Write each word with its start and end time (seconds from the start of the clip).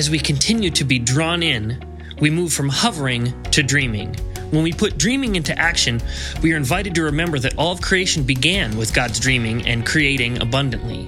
As 0.00 0.08
we 0.08 0.18
continue 0.18 0.70
to 0.70 0.84
be 0.84 0.98
drawn 0.98 1.42
in, 1.42 1.78
we 2.22 2.30
move 2.30 2.54
from 2.54 2.70
hovering 2.70 3.34
to 3.50 3.62
dreaming. 3.62 4.14
When 4.48 4.62
we 4.62 4.72
put 4.72 4.96
dreaming 4.96 5.36
into 5.36 5.54
action, 5.58 6.00
we 6.40 6.54
are 6.54 6.56
invited 6.56 6.94
to 6.94 7.02
remember 7.02 7.38
that 7.38 7.58
all 7.58 7.72
of 7.72 7.82
creation 7.82 8.22
began 8.22 8.78
with 8.78 8.94
God's 8.94 9.20
dreaming 9.20 9.66
and 9.66 9.84
creating 9.84 10.40
abundantly. 10.40 11.06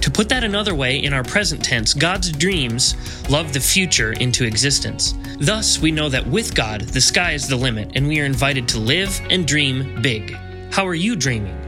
To 0.00 0.10
put 0.10 0.30
that 0.30 0.44
another 0.44 0.74
way, 0.74 0.96
in 0.96 1.12
our 1.12 1.24
present 1.24 1.62
tense, 1.62 1.92
God's 1.92 2.32
dreams 2.32 2.96
love 3.28 3.52
the 3.52 3.60
future 3.60 4.12
into 4.12 4.46
existence. 4.46 5.12
Thus, 5.38 5.78
we 5.78 5.90
know 5.90 6.08
that 6.08 6.26
with 6.26 6.54
God, 6.54 6.80
the 6.80 7.02
sky 7.02 7.32
is 7.32 7.46
the 7.46 7.56
limit, 7.56 7.92
and 7.96 8.08
we 8.08 8.18
are 8.22 8.24
invited 8.24 8.66
to 8.68 8.78
live 8.78 9.20
and 9.28 9.46
dream 9.46 10.00
big. 10.00 10.34
How 10.70 10.86
are 10.86 10.94
you 10.94 11.16
dreaming? 11.16 11.65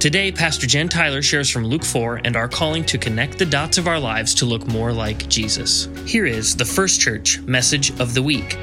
Today, 0.00 0.32
Pastor 0.32 0.66
Jen 0.66 0.88
Tyler 0.88 1.20
shares 1.20 1.50
from 1.50 1.66
Luke 1.66 1.84
4 1.84 2.22
and 2.24 2.34
our 2.34 2.48
calling 2.48 2.86
to 2.86 2.96
connect 2.96 3.36
the 3.36 3.44
dots 3.44 3.76
of 3.76 3.86
our 3.86 4.00
lives 4.00 4.34
to 4.36 4.46
look 4.46 4.66
more 4.66 4.94
like 4.94 5.28
Jesus. 5.28 5.90
Here 6.06 6.24
is 6.24 6.56
the 6.56 6.64
First 6.64 7.02
Church 7.02 7.38
message 7.42 7.90
of 8.00 8.14
the 8.14 8.22
week. 8.22 8.56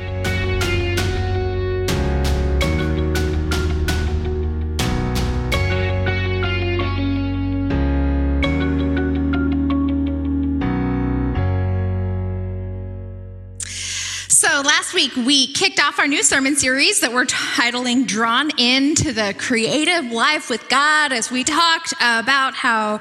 Last 14.43 14.93
week 14.93 15.15
we 15.15 15.47
kicked 15.53 15.79
off 15.79 15.97
our 15.97 16.07
new 16.07 16.21
sermon 16.21 16.55
series 16.55 16.99
that 16.99 17.11
we're 17.11 17.25
titling 17.25 18.05
Drawn 18.05 18.51
Into 18.59 19.11
the 19.11 19.33
Creative 19.37 20.11
Life 20.11 20.49
with 20.49 20.69
God 20.69 21.11
as 21.11 21.31
we 21.31 21.43
talked 21.43 21.93
about 21.93 22.53
how 22.53 22.99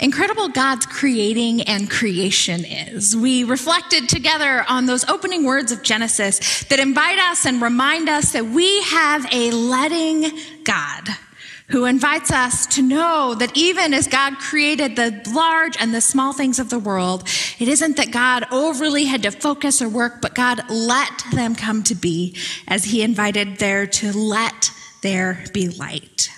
incredible 0.00 0.48
God's 0.48 0.86
creating 0.86 1.62
and 1.62 1.90
creation 1.90 2.64
is. 2.64 3.16
We 3.16 3.44
reflected 3.44 4.08
together 4.08 4.64
on 4.68 4.86
those 4.86 5.04
opening 5.08 5.44
words 5.44 5.72
of 5.72 5.82
Genesis 5.82 6.64
that 6.64 6.78
invite 6.78 7.18
us 7.18 7.44
and 7.44 7.60
remind 7.60 8.08
us 8.08 8.32
that 8.32 8.46
we 8.46 8.82
have 8.82 9.26
a 9.32 9.50
letting 9.50 10.30
God 10.64 11.08
who 11.68 11.84
invites 11.84 12.30
us 12.30 12.66
to 12.66 12.82
know 12.82 13.34
that 13.34 13.56
even 13.56 13.92
as 13.92 14.08
God 14.08 14.38
created 14.38 14.96
the 14.96 15.22
large 15.34 15.76
and 15.78 15.94
the 15.94 16.00
small 16.00 16.32
things 16.32 16.58
of 16.58 16.70
the 16.70 16.78
world, 16.78 17.28
it 17.58 17.68
isn't 17.68 17.96
that 17.96 18.10
God 18.10 18.46
overly 18.50 19.04
had 19.04 19.22
to 19.22 19.30
focus 19.30 19.82
or 19.82 19.88
work, 19.88 20.22
but 20.22 20.34
God 20.34 20.62
let 20.70 21.12
them 21.32 21.54
come 21.54 21.82
to 21.84 21.94
be 21.94 22.36
as 22.66 22.84
he 22.84 23.02
invited 23.02 23.58
there 23.58 23.86
to 23.86 24.16
let 24.16 24.70
there 25.02 25.44
be 25.52 25.68
light. 25.68 26.30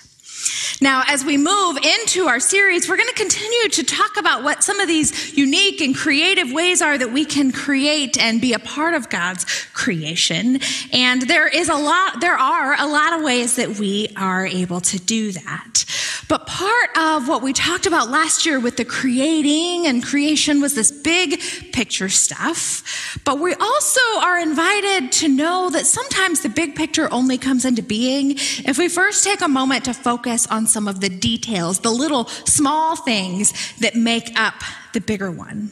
Now, 0.81 1.03
as 1.07 1.23
we 1.23 1.37
move 1.37 1.77
into 1.77 2.27
our 2.27 2.39
series, 2.39 2.89
we're 2.89 2.97
going 2.97 3.09
to 3.09 3.15
continue 3.15 3.69
to 3.69 3.83
talk 3.83 4.17
about 4.17 4.43
what 4.43 4.63
some 4.63 4.79
of 4.79 4.87
these 4.87 5.37
unique 5.37 5.79
and 5.81 5.95
creative 5.95 6.51
ways 6.51 6.81
are 6.81 6.97
that 6.97 7.11
we 7.11 7.23
can 7.23 7.51
create 7.51 8.17
and 8.17 8.41
be 8.41 8.53
a 8.53 8.59
part 8.59 8.95
of 8.95 9.09
God's 9.09 9.45
creation. 9.73 10.59
And 10.91 11.21
there 11.21 11.47
is 11.47 11.69
a 11.69 11.75
lot, 11.75 12.21
there 12.21 12.37
are 12.37 12.73
a 12.79 12.87
lot 12.87 13.13
of 13.13 13.21
ways 13.21 13.57
that 13.57 13.77
we 13.77 14.09
are 14.17 14.45
able 14.45 14.81
to 14.81 14.99
do 14.99 15.31
that. 15.33 15.85
But 16.31 16.47
part 16.47 16.97
of 16.97 17.27
what 17.27 17.41
we 17.41 17.51
talked 17.51 17.87
about 17.87 18.09
last 18.09 18.45
year 18.45 18.57
with 18.57 18.77
the 18.77 18.85
creating 18.85 19.85
and 19.85 20.01
creation 20.01 20.61
was 20.61 20.73
this 20.73 20.89
big 20.89 21.41
picture 21.73 22.07
stuff. 22.07 23.19
But 23.25 23.41
we 23.41 23.53
also 23.53 23.99
are 24.21 24.39
invited 24.39 25.11
to 25.11 25.27
know 25.27 25.69
that 25.71 25.85
sometimes 25.85 26.39
the 26.39 26.47
big 26.47 26.73
picture 26.73 27.11
only 27.11 27.37
comes 27.37 27.65
into 27.65 27.83
being 27.83 28.35
if 28.65 28.77
we 28.77 28.87
first 28.87 29.25
take 29.25 29.41
a 29.41 29.49
moment 29.49 29.83
to 29.83 29.93
focus 29.93 30.47
on 30.47 30.67
some 30.67 30.87
of 30.87 31.01
the 31.01 31.09
details, 31.09 31.79
the 31.79 31.91
little 31.91 32.27
small 32.45 32.95
things 32.95 33.53
that 33.79 33.95
make 33.95 34.31
up 34.39 34.53
the 34.93 35.01
bigger 35.01 35.31
one. 35.31 35.69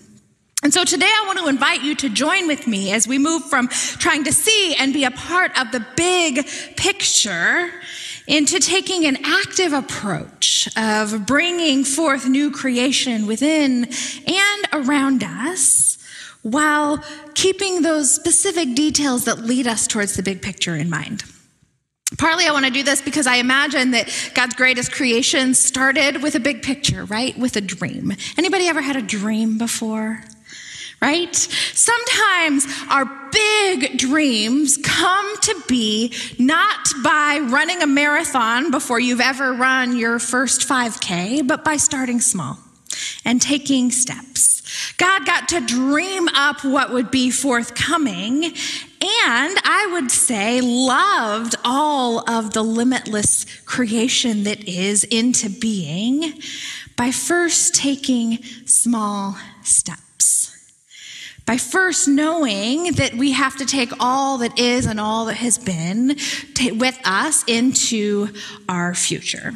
And 0.61 0.73
so 0.73 0.83
today 0.83 1.05
I 1.07 1.23
want 1.25 1.39
to 1.39 1.47
invite 1.47 1.83
you 1.83 1.95
to 1.95 2.09
join 2.09 2.47
with 2.47 2.67
me 2.67 2.91
as 2.91 3.07
we 3.07 3.17
move 3.17 3.45
from 3.45 3.69
trying 3.69 4.25
to 4.25 4.33
see 4.33 4.75
and 4.77 4.91
be 4.91 5.05
a 5.05 5.11
part 5.11 5.57
of 5.57 5.71
the 5.71 5.85
big 5.95 6.45
picture 6.75 7.71
into 8.29 8.59
taking 8.59 9.05
an 9.05 9.17
active 9.25 9.73
approach 9.73 10.69
of 10.77 11.25
bringing 11.25 11.83
forth 11.83 12.27
new 12.27 12.51
creation 12.51 13.25
within 13.25 13.85
and 14.27 14.67
around 14.71 15.23
us 15.23 15.97
while 16.43 17.03
keeping 17.33 17.81
those 17.81 18.13
specific 18.13 18.75
details 18.75 19.25
that 19.25 19.39
lead 19.39 19.65
us 19.65 19.87
towards 19.87 20.15
the 20.15 20.21
big 20.21 20.43
picture 20.43 20.75
in 20.75 20.89
mind. 20.89 21.23
Partly 22.19 22.45
I 22.45 22.51
want 22.51 22.65
to 22.65 22.71
do 22.71 22.83
this 22.83 23.01
because 23.01 23.25
I 23.25 23.35
imagine 23.37 23.91
that 23.91 24.31
God's 24.35 24.55
greatest 24.55 24.91
creation 24.91 25.55
started 25.55 26.21
with 26.21 26.35
a 26.35 26.39
big 26.39 26.61
picture, 26.61 27.05
right? 27.05 27.37
With 27.37 27.55
a 27.55 27.61
dream. 27.61 28.13
Anybody 28.37 28.67
ever 28.67 28.81
had 28.81 28.95
a 28.95 29.01
dream 29.01 29.57
before? 29.57 30.23
Right? 31.01 31.33
Sometimes 31.33 32.67
our 32.89 33.05
big 33.31 33.97
dreams 33.97 34.77
come 34.83 35.37
to 35.41 35.63
be 35.67 36.13
not 36.37 36.89
by 37.03 37.39
running 37.49 37.81
a 37.81 37.87
marathon 37.87 38.71
before 38.71 38.99
you've 38.99 39.21
ever 39.21 39.53
run 39.53 39.97
your 39.97 40.19
first 40.19 40.67
5K, 40.67 41.47
but 41.47 41.63
by 41.63 41.77
starting 41.77 42.19
small 42.19 42.59
and 43.23 43.41
taking 43.41 43.91
steps. 43.91 44.93
God 44.97 45.25
got 45.25 45.49
to 45.49 45.61
dream 45.61 46.27
up 46.29 46.63
what 46.63 46.91
would 46.91 47.11
be 47.11 47.31
forthcoming, 47.31 48.43
and 48.43 48.53
I 49.01 49.89
would 49.93 50.11
say 50.11 50.59
loved 50.61 51.55
all 51.63 52.29
of 52.29 52.53
the 52.53 52.63
limitless 52.63 53.45
creation 53.61 54.43
that 54.43 54.67
is 54.67 55.05
into 55.05 55.49
being 55.49 56.41
by 56.97 57.11
first 57.11 57.73
taking 57.75 58.43
small 58.65 59.37
steps. 59.63 60.48
By 61.49 61.57
first 61.57 62.07
knowing 62.07 62.91
that 62.91 63.15
we 63.15 63.31
have 63.31 63.55
to 63.55 63.65
take 63.65 63.91
all 63.99 64.37
that 64.37 64.59
is 64.59 64.85
and 64.85 64.99
all 64.99 65.25
that 65.25 65.37
has 65.37 65.57
been 65.57 66.15
with 66.77 66.99
us 67.03 67.43
into 67.47 68.27
our 68.69 68.93
future. 68.93 69.53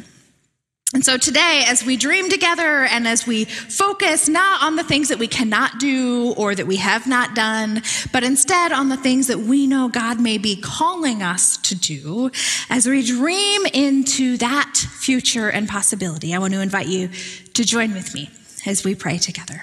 And 0.92 1.04
so 1.04 1.16
today, 1.16 1.62
as 1.68 1.86
we 1.86 1.96
dream 1.96 2.28
together 2.28 2.82
and 2.84 3.06
as 3.06 3.28
we 3.28 3.44
focus 3.44 4.28
not 4.28 4.64
on 4.64 4.74
the 4.74 4.82
things 4.82 5.08
that 5.10 5.20
we 5.20 5.28
cannot 5.28 5.78
do 5.78 6.34
or 6.36 6.56
that 6.56 6.66
we 6.66 6.78
have 6.78 7.06
not 7.06 7.36
done, 7.36 7.80
but 8.12 8.24
instead 8.24 8.72
on 8.72 8.88
the 8.88 8.96
things 8.96 9.28
that 9.28 9.38
we 9.38 9.68
know 9.68 9.86
God 9.86 10.20
may 10.20 10.36
be 10.36 10.56
calling 10.56 11.22
us 11.22 11.58
to 11.58 11.76
do, 11.76 12.32
as 12.70 12.88
we 12.88 13.06
dream 13.06 13.66
into 13.66 14.36
that 14.38 14.76
future 14.76 15.48
and 15.48 15.68
possibility, 15.68 16.34
I 16.34 16.38
want 16.38 16.54
to 16.54 16.60
invite 16.60 16.88
you 16.88 17.10
to 17.52 17.64
join 17.64 17.94
with 17.94 18.14
me 18.14 18.30
as 18.66 18.82
we 18.82 18.96
pray 18.96 19.16
together. 19.18 19.62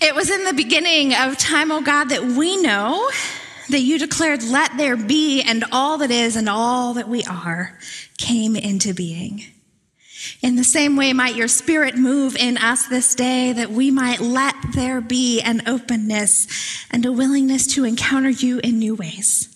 It 0.00 0.14
was 0.14 0.30
in 0.30 0.44
the 0.44 0.54
beginning 0.54 1.14
of 1.14 1.36
time, 1.36 1.70
oh 1.70 1.80
God, 1.80 2.10
that 2.10 2.24
we 2.24 2.56
know 2.60 3.10
that 3.70 3.80
you 3.80 3.98
declared, 3.98 4.42
let 4.42 4.76
there 4.76 4.96
be, 4.96 5.42
and 5.42 5.64
all 5.72 5.98
that 5.98 6.10
is 6.10 6.36
and 6.36 6.48
all 6.48 6.94
that 6.94 7.08
we 7.08 7.24
are 7.24 7.78
came 8.18 8.56
into 8.56 8.94
being. 8.94 9.44
In 10.42 10.56
the 10.56 10.64
same 10.64 10.96
way, 10.96 11.12
might 11.12 11.36
your 11.36 11.48
spirit 11.48 11.96
move 11.96 12.36
in 12.36 12.56
us 12.56 12.86
this 12.86 13.14
day 13.14 13.52
that 13.52 13.70
we 13.70 13.90
might 13.90 14.20
let 14.20 14.54
there 14.74 15.00
be 15.00 15.40
an 15.40 15.62
openness 15.66 16.46
and 16.90 17.04
a 17.04 17.12
willingness 17.12 17.66
to 17.74 17.84
encounter 17.84 18.30
you 18.30 18.58
in 18.60 18.78
new 18.78 18.94
ways, 18.94 19.54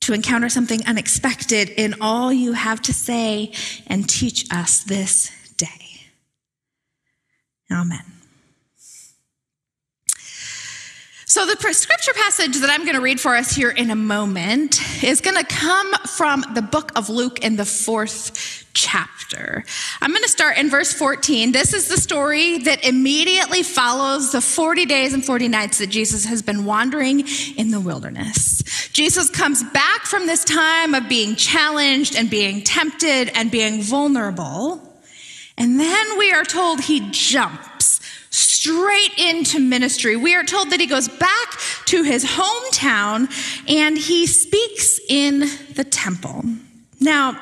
to 0.00 0.12
encounter 0.12 0.48
something 0.48 0.86
unexpected 0.86 1.70
in 1.70 1.96
all 2.00 2.32
you 2.32 2.52
have 2.52 2.80
to 2.82 2.92
say 2.92 3.52
and 3.86 4.08
teach 4.08 4.46
us 4.52 4.84
this 4.84 5.30
day. 5.56 6.06
Amen. 7.72 8.19
So, 11.30 11.46
the 11.46 11.72
scripture 11.72 12.12
passage 12.12 12.56
that 12.56 12.70
I'm 12.70 12.82
going 12.82 12.96
to 12.96 13.00
read 13.00 13.20
for 13.20 13.36
us 13.36 13.52
here 13.52 13.70
in 13.70 13.92
a 13.92 13.94
moment 13.94 14.80
is 15.04 15.20
going 15.20 15.36
to 15.36 15.44
come 15.44 15.92
from 16.08 16.44
the 16.54 16.60
book 16.60 16.90
of 16.96 17.08
Luke 17.08 17.44
in 17.44 17.54
the 17.54 17.64
fourth 17.64 18.66
chapter. 18.74 19.62
I'm 20.00 20.10
going 20.10 20.24
to 20.24 20.28
start 20.28 20.58
in 20.58 20.68
verse 20.68 20.92
14. 20.92 21.52
This 21.52 21.72
is 21.72 21.86
the 21.86 21.98
story 21.98 22.58
that 22.58 22.84
immediately 22.84 23.62
follows 23.62 24.32
the 24.32 24.40
40 24.40 24.86
days 24.86 25.14
and 25.14 25.24
40 25.24 25.46
nights 25.46 25.78
that 25.78 25.86
Jesus 25.86 26.24
has 26.24 26.42
been 26.42 26.64
wandering 26.64 27.24
in 27.56 27.70
the 27.70 27.80
wilderness. 27.80 28.88
Jesus 28.88 29.30
comes 29.30 29.62
back 29.62 30.06
from 30.06 30.26
this 30.26 30.42
time 30.42 30.96
of 30.96 31.08
being 31.08 31.36
challenged 31.36 32.16
and 32.16 32.28
being 32.28 32.60
tempted 32.62 33.30
and 33.36 33.52
being 33.52 33.82
vulnerable. 33.82 34.82
And 35.56 35.78
then 35.78 36.18
we 36.18 36.32
are 36.32 36.44
told 36.44 36.80
he 36.80 37.08
jumps 37.12 37.69
straight 38.30 39.18
into 39.18 39.58
ministry. 39.58 40.16
We 40.16 40.34
are 40.34 40.44
told 40.44 40.70
that 40.70 40.80
he 40.80 40.86
goes 40.86 41.08
back 41.08 41.58
to 41.86 42.02
his 42.02 42.24
hometown 42.24 43.28
and 43.68 43.98
he 43.98 44.26
speaks 44.26 45.00
in 45.08 45.40
the 45.74 45.84
temple. 45.84 46.44
Now, 47.00 47.38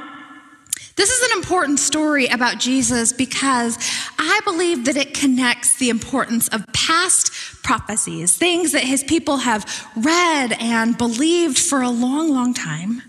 this 0.97 1.11
is 1.11 1.31
an 1.31 1.39
important 1.39 1.79
story 1.79 2.27
about 2.27 2.59
Jesus 2.59 3.13
because 3.13 3.79
I 4.19 4.41
believe 4.45 4.87
that 4.87 4.97
it 4.97 5.15
connects 5.15 5.77
the 5.77 5.91
importance 5.91 6.49
of 6.49 6.67
past 6.73 7.33
prophecies, 7.63 8.37
things 8.37 8.73
that 8.73 8.83
his 8.83 9.05
people 9.05 9.37
have 9.39 9.65
read 9.95 10.57
and 10.59 10.99
believed 10.99 11.59
for 11.59 11.83
a 11.83 11.91
long, 11.91 12.33
long 12.33 12.53
time, 12.53 13.03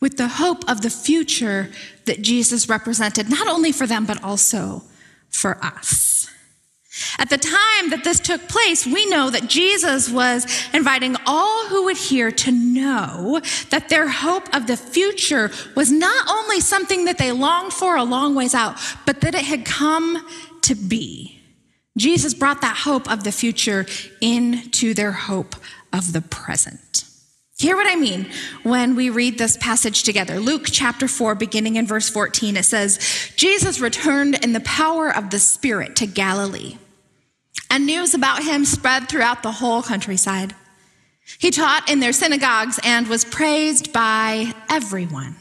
with 0.00 0.16
the 0.16 0.26
hope 0.26 0.68
of 0.68 0.80
the 0.80 0.90
future 0.90 1.70
that 2.06 2.20
Jesus 2.20 2.68
represented, 2.68 3.30
not 3.30 3.46
only 3.46 3.70
for 3.70 3.86
them, 3.86 4.06
but 4.06 4.22
also 4.24 4.82
for 5.30 5.62
us. 5.64 6.23
At 7.18 7.30
the 7.30 7.38
time 7.38 7.90
that 7.90 8.04
this 8.04 8.20
took 8.20 8.48
place, 8.48 8.86
we 8.86 9.06
know 9.06 9.30
that 9.30 9.48
Jesus 9.48 10.08
was 10.10 10.46
inviting 10.72 11.16
all 11.26 11.66
who 11.66 11.84
would 11.84 11.96
hear 11.96 12.30
to 12.30 12.52
know 12.52 13.40
that 13.70 13.88
their 13.88 14.08
hope 14.08 14.54
of 14.54 14.66
the 14.66 14.76
future 14.76 15.50
was 15.74 15.90
not 15.90 16.28
only 16.28 16.60
something 16.60 17.04
that 17.06 17.18
they 17.18 17.32
longed 17.32 17.72
for 17.72 17.96
a 17.96 18.04
long 18.04 18.34
ways 18.34 18.54
out, 18.54 18.78
but 19.06 19.20
that 19.22 19.34
it 19.34 19.44
had 19.44 19.64
come 19.64 20.26
to 20.62 20.74
be. 20.74 21.40
Jesus 21.96 22.34
brought 22.34 22.60
that 22.62 22.76
hope 22.78 23.10
of 23.10 23.24
the 23.24 23.32
future 23.32 23.86
into 24.20 24.94
their 24.94 25.12
hope 25.12 25.54
of 25.92 26.12
the 26.12 26.20
present. 26.20 27.04
Hear 27.58 27.76
what 27.76 27.86
I 27.86 27.94
mean 27.94 28.26
when 28.64 28.96
we 28.96 29.10
read 29.10 29.38
this 29.38 29.56
passage 29.56 30.02
together. 30.02 30.40
Luke 30.40 30.66
chapter 30.70 31.06
4, 31.06 31.36
beginning 31.36 31.76
in 31.76 31.86
verse 31.86 32.08
14, 32.08 32.56
it 32.56 32.64
says, 32.64 32.98
Jesus 33.36 33.80
returned 33.80 34.44
in 34.44 34.52
the 34.52 34.60
power 34.60 35.14
of 35.14 35.30
the 35.30 35.38
Spirit 35.38 35.94
to 35.96 36.06
Galilee, 36.06 36.78
and 37.70 37.86
news 37.86 38.14
about 38.14 38.42
him 38.42 38.64
spread 38.64 39.08
throughout 39.08 39.42
the 39.42 39.52
whole 39.52 39.82
countryside. 39.82 40.54
He 41.38 41.50
taught 41.50 41.90
in 41.90 42.00
their 42.00 42.12
synagogues 42.12 42.78
and 42.84 43.08
was 43.08 43.24
praised 43.24 43.92
by 43.92 44.52
everyone. 44.68 45.36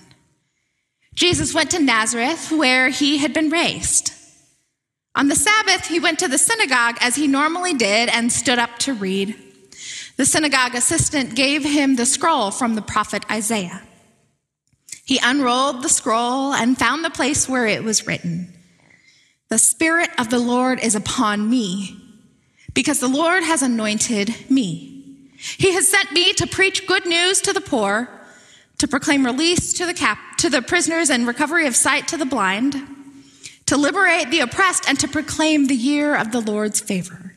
Jesus 1.13 1.54
went 1.54 1.71
to 1.71 1.80
Nazareth, 1.80 2.51
where 2.51 2.89
he 2.89 3.19
had 3.19 3.33
been 3.33 3.50
raised. 3.50 4.13
On 5.15 5.27
the 5.27 5.36
Sabbath, 5.36 5.86
he 5.88 6.00
went 6.00 6.19
to 6.19 6.27
the 6.27 6.39
synagogue 6.39 6.98
as 7.00 7.15
he 7.15 7.27
normally 7.27 7.74
did 7.74 8.10
and 8.10 8.31
stood 8.31 8.57
up 8.57 8.80
to 8.80 8.94
read. 8.94 9.36
The 10.18 10.25
synagogue 10.25 10.74
assistant 10.75 11.36
gave 11.36 11.63
him 11.63 11.95
the 11.95 12.06
scroll 12.06 12.50
from 12.51 12.75
the 12.75 12.81
prophet 12.81 13.24
Isaiah. 13.30 13.83
He 15.06 15.19
unrolled 15.21 15.83
the 15.83 15.89
scroll 15.89 16.54
and 16.54 16.77
found 16.77 17.04
the 17.04 17.10
place 17.10 17.48
where 17.48 17.68
it 17.68 17.83
was 17.83 18.07
written 18.07 18.54
The 19.50 19.60
Spirit 19.60 20.10
of 20.18 20.30
the 20.30 20.39
Lord 20.39 20.80
is 20.80 20.95
upon 20.95 21.50
me, 21.50 22.03
because 22.74 23.00
the 23.00 23.08
Lord 23.08 23.44
has 23.44 23.62
anointed 23.62 24.50
me. 24.50 24.90
He 25.38 25.74
has 25.74 25.88
sent 25.88 26.12
me 26.12 26.34
to 26.34 26.48
preach 26.48 26.88
good 26.88 27.06
news 27.06 27.42
to 27.42 27.54
the 27.54 27.62
poor, 27.62 28.10
to 28.78 28.88
proclaim 28.88 29.25
release 29.25 29.74
to 29.74 29.86
the, 29.86 29.94
cap- 29.94 30.38
to 30.38 30.50
the 30.50 30.62
prisoners 30.62 31.10
and 31.10 31.28
recovery 31.28 31.68
of 31.68 31.75
sight 31.75 32.08
to 32.10 32.18
the 32.18 32.25
blind, 32.25 32.75
to 33.66 33.78
liberate 33.78 34.31
the 34.31 34.40
oppressed, 34.40 34.88
and 34.88 35.00
to 35.00 35.08
proclaim 35.08 35.68
the 35.68 35.75
year 35.75 36.16
of 36.16 36.31
the 36.31 36.40
Lord's 36.40 36.80
favor. 36.80 37.36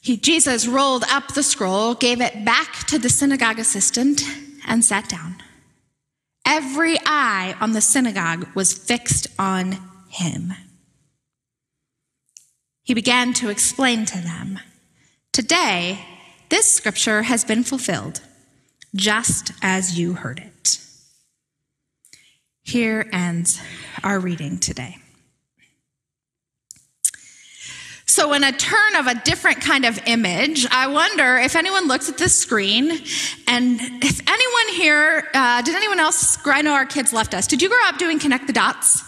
He, 0.00 0.16
Jesus 0.16 0.66
rolled 0.66 1.04
up 1.10 1.34
the 1.34 1.42
scroll, 1.42 1.94
gave 1.94 2.20
it 2.20 2.44
back 2.44 2.86
to 2.88 2.98
the 2.98 3.08
synagogue 3.08 3.58
assistant, 3.58 4.22
and 4.66 4.84
sat 4.84 5.08
down. 5.08 5.36
Every 6.44 6.96
eye 7.06 7.54
on 7.60 7.72
the 7.72 7.80
synagogue 7.80 8.48
was 8.54 8.72
fixed 8.72 9.28
on 9.38 9.78
him. 10.08 10.52
He 12.82 12.94
began 12.94 13.32
to 13.34 13.48
explain 13.48 14.04
to 14.06 14.18
them 14.18 14.58
Today, 15.32 15.98
this 16.50 16.70
scripture 16.70 17.22
has 17.22 17.42
been 17.42 17.64
fulfilled, 17.64 18.20
just 18.94 19.50
as 19.62 19.98
you 19.98 20.12
heard 20.12 20.38
it. 20.38 20.78
Here 22.62 23.08
ends 23.10 23.58
our 24.04 24.20
reading 24.20 24.58
today. 24.58 24.98
So, 28.04 28.34
in 28.34 28.44
a 28.44 28.52
turn 28.52 28.96
of 28.96 29.06
a 29.06 29.14
different 29.14 29.62
kind 29.62 29.86
of 29.86 29.98
image, 30.04 30.66
I 30.70 30.88
wonder 30.88 31.38
if 31.38 31.56
anyone 31.56 31.88
looks 31.88 32.10
at 32.10 32.18
this 32.18 32.38
screen 32.38 32.90
and 33.46 33.80
if 33.80 34.20
anyone 34.28 34.74
here, 34.74 35.30
uh, 35.32 35.62
did 35.62 35.74
anyone 35.74 35.98
else, 35.98 36.36
I 36.46 36.60
know 36.60 36.74
our 36.74 36.84
kids 36.84 37.14
left 37.14 37.32
us, 37.32 37.46
did 37.46 37.62
you 37.62 37.70
grow 37.70 37.78
up 37.84 37.96
doing 37.96 38.18
connect 38.18 38.48
the 38.48 38.52
dots? 38.52 39.02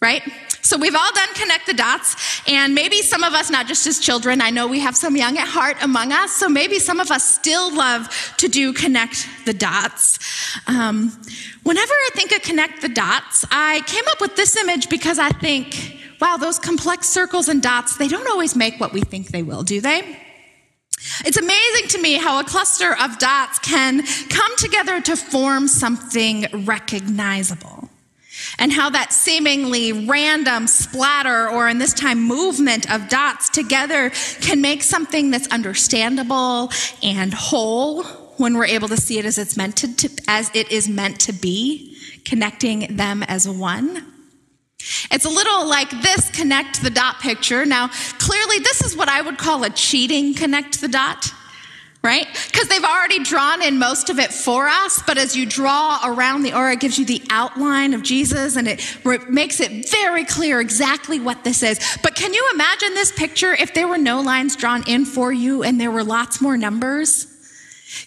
Right? 0.00 0.22
So 0.62 0.76
we've 0.76 0.94
all 0.94 1.12
done 1.14 1.28
connect 1.34 1.66
the 1.66 1.74
dots, 1.74 2.42
and 2.48 2.74
maybe 2.74 3.00
some 3.00 3.22
of 3.22 3.34
us, 3.34 3.50
not 3.50 3.66
just 3.66 3.86
as 3.86 4.00
children, 4.00 4.40
I 4.40 4.50
know 4.50 4.66
we 4.66 4.80
have 4.80 4.96
some 4.96 5.16
young 5.16 5.38
at 5.38 5.46
heart 5.46 5.76
among 5.80 6.12
us, 6.12 6.32
so 6.32 6.48
maybe 6.48 6.78
some 6.80 6.98
of 6.98 7.10
us 7.10 7.24
still 7.28 7.72
love 7.74 8.34
to 8.38 8.48
do 8.48 8.72
connect 8.72 9.28
the 9.44 9.52
dots. 9.54 10.18
Um, 10.66 11.12
whenever 11.62 11.92
I 11.92 12.10
think 12.14 12.32
of 12.32 12.42
connect 12.42 12.82
the 12.82 12.88
dots, 12.88 13.44
I 13.50 13.82
came 13.86 14.04
up 14.08 14.20
with 14.20 14.34
this 14.34 14.56
image 14.56 14.88
because 14.88 15.18
I 15.18 15.30
think, 15.30 15.98
wow, 16.20 16.36
those 16.36 16.58
complex 16.58 17.08
circles 17.08 17.48
and 17.48 17.62
dots, 17.62 17.96
they 17.96 18.08
don't 18.08 18.28
always 18.28 18.56
make 18.56 18.80
what 18.80 18.92
we 18.92 19.00
think 19.00 19.28
they 19.28 19.44
will, 19.44 19.62
do 19.62 19.80
they? 19.80 20.18
It's 21.24 21.36
amazing 21.36 21.88
to 21.90 22.02
me 22.02 22.14
how 22.14 22.40
a 22.40 22.44
cluster 22.44 22.92
of 22.92 23.18
dots 23.18 23.60
can 23.60 24.04
come 24.28 24.56
together 24.56 25.00
to 25.02 25.16
form 25.16 25.68
something 25.68 26.46
recognizable. 26.52 27.88
And 28.58 28.72
how 28.72 28.90
that 28.90 29.12
seemingly 29.12 29.92
random 29.92 30.66
splatter, 30.66 31.48
or 31.48 31.68
in 31.68 31.78
this 31.78 31.92
time 31.92 32.22
movement 32.22 32.90
of 32.90 33.08
dots 33.08 33.48
together, 33.48 34.10
can 34.40 34.60
make 34.60 34.82
something 34.82 35.30
that's 35.30 35.48
understandable 35.48 36.70
and 37.02 37.32
whole 37.34 38.04
when 38.38 38.56
we're 38.56 38.66
able 38.66 38.88
to 38.88 38.96
see 38.96 39.18
it 39.18 39.24
as 39.24 39.38
it's 39.38 39.56
meant 39.56 39.76
to, 39.76 40.10
as 40.28 40.50
it 40.54 40.70
is 40.70 40.88
meant 40.88 41.20
to 41.20 41.32
be, 41.32 41.96
connecting 42.24 42.96
them 42.96 43.22
as 43.22 43.48
one. 43.48 44.12
It's 45.10 45.24
a 45.24 45.30
little 45.30 45.66
like 45.66 45.90
this 45.90 46.30
connect 46.30 46.82
the 46.82 46.90
dot 46.90 47.20
picture. 47.20 47.64
Now, 47.64 47.88
clearly, 48.18 48.58
this 48.58 48.82
is 48.82 48.96
what 48.96 49.08
I 49.08 49.22
would 49.22 49.38
call 49.38 49.64
a 49.64 49.70
cheating 49.70 50.34
connect 50.34 50.80
the 50.80 50.88
dot, 50.88 51.32
right? 52.06 52.26
Because 52.52 52.68
they've 52.68 52.84
already 52.84 53.22
drawn 53.24 53.62
in 53.62 53.78
most 53.78 54.08
of 54.10 54.20
it 54.20 54.32
for 54.32 54.68
us, 54.68 55.02
but 55.06 55.18
as 55.18 55.34
you 55.34 55.44
draw 55.44 55.98
around 56.04 56.42
the 56.42 56.54
aura, 56.54 56.74
it 56.74 56.80
gives 56.80 56.98
you 56.98 57.04
the 57.04 57.20
outline 57.30 57.92
of 57.94 58.02
Jesus 58.02 58.54
and 58.56 58.68
it 58.68 58.80
makes 59.28 59.58
it 59.58 59.90
very 59.90 60.24
clear 60.24 60.60
exactly 60.60 61.18
what 61.18 61.42
this 61.42 61.64
is. 61.64 61.98
But 62.02 62.14
can 62.14 62.32
you 62.32 62.48
imagine 62.54 62.94
this 62.94 63.10
picture 63.10 63.52
if 63.52 63.74
there 63.74 63.88
were 63.88 63.98
no 63.98 64.20
lines 64.20 64.54
drawn 64.54 64.88
in 64.88 65.04
for 65.04 65.32
you 65.32 65.64
and 65.64 65.80
there 65.80 65.90
were 65.90 66.04
lots 66.04 66.40
more 66.40 66.56
numbers? 66.56 67.26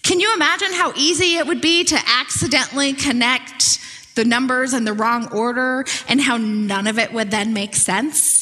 Can 0.01 0.21
you 0.21 0.33
imagine 0.33 0.71
how 0.71 0.93
easy 0.95 1.35
it 1.35 1.45
would 1.45 1.61
be 1.61 1.83
to 1.83 1.99
accidentally 2.07 2.93
connect 2.93 3.79
the 4.15 4.25
numbers 4.25 4.73
in 4.73 4.83
the 4.83 4.93
wrong 4.93 5.31
order 5.31 5.85
and 6.07 6.19
how 6.19 6.37
none 6.37 6.87
of 6.87 6.99
it 6.99 7.13
would 7.13 7.31
then 7.31 7.53
make 7.53 7.73
sense. 7.73 8.38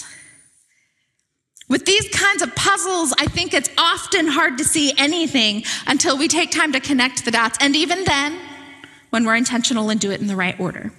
With 1.69 1.85
these 1.85 2.07
kinds 2.09 2.41
of 2.41 2.55
puzzles, 2.55 3.13
I 3.17 3.25
think 3.25 3.53
it's 3.53 3.69
often 3.77 4.27
hard 4.27 4.57
to 4.59 4.63
see 4.63 4.93
anything 4.97 5.63
until 5.85 6.17
we 6.17 6.27
take 6.27 6.51
time 6.51 6.71
to 6.71 6.79
connect 6.79 7.25
the 7.25 7.31
dots, 7.31 7.57
and 7.59 7.75
even 7.75 8.05
then, 8.05 8.39
when 9.09 9.25
we're 9.25 9.35
intentional 9.35 9.89
and 9.89 9.99
do 9.99 10.11
it 10.11 10.21
in 10.21 10.27
the 10.27 10.35
right 10.35 10.57
order. 10.59 10.91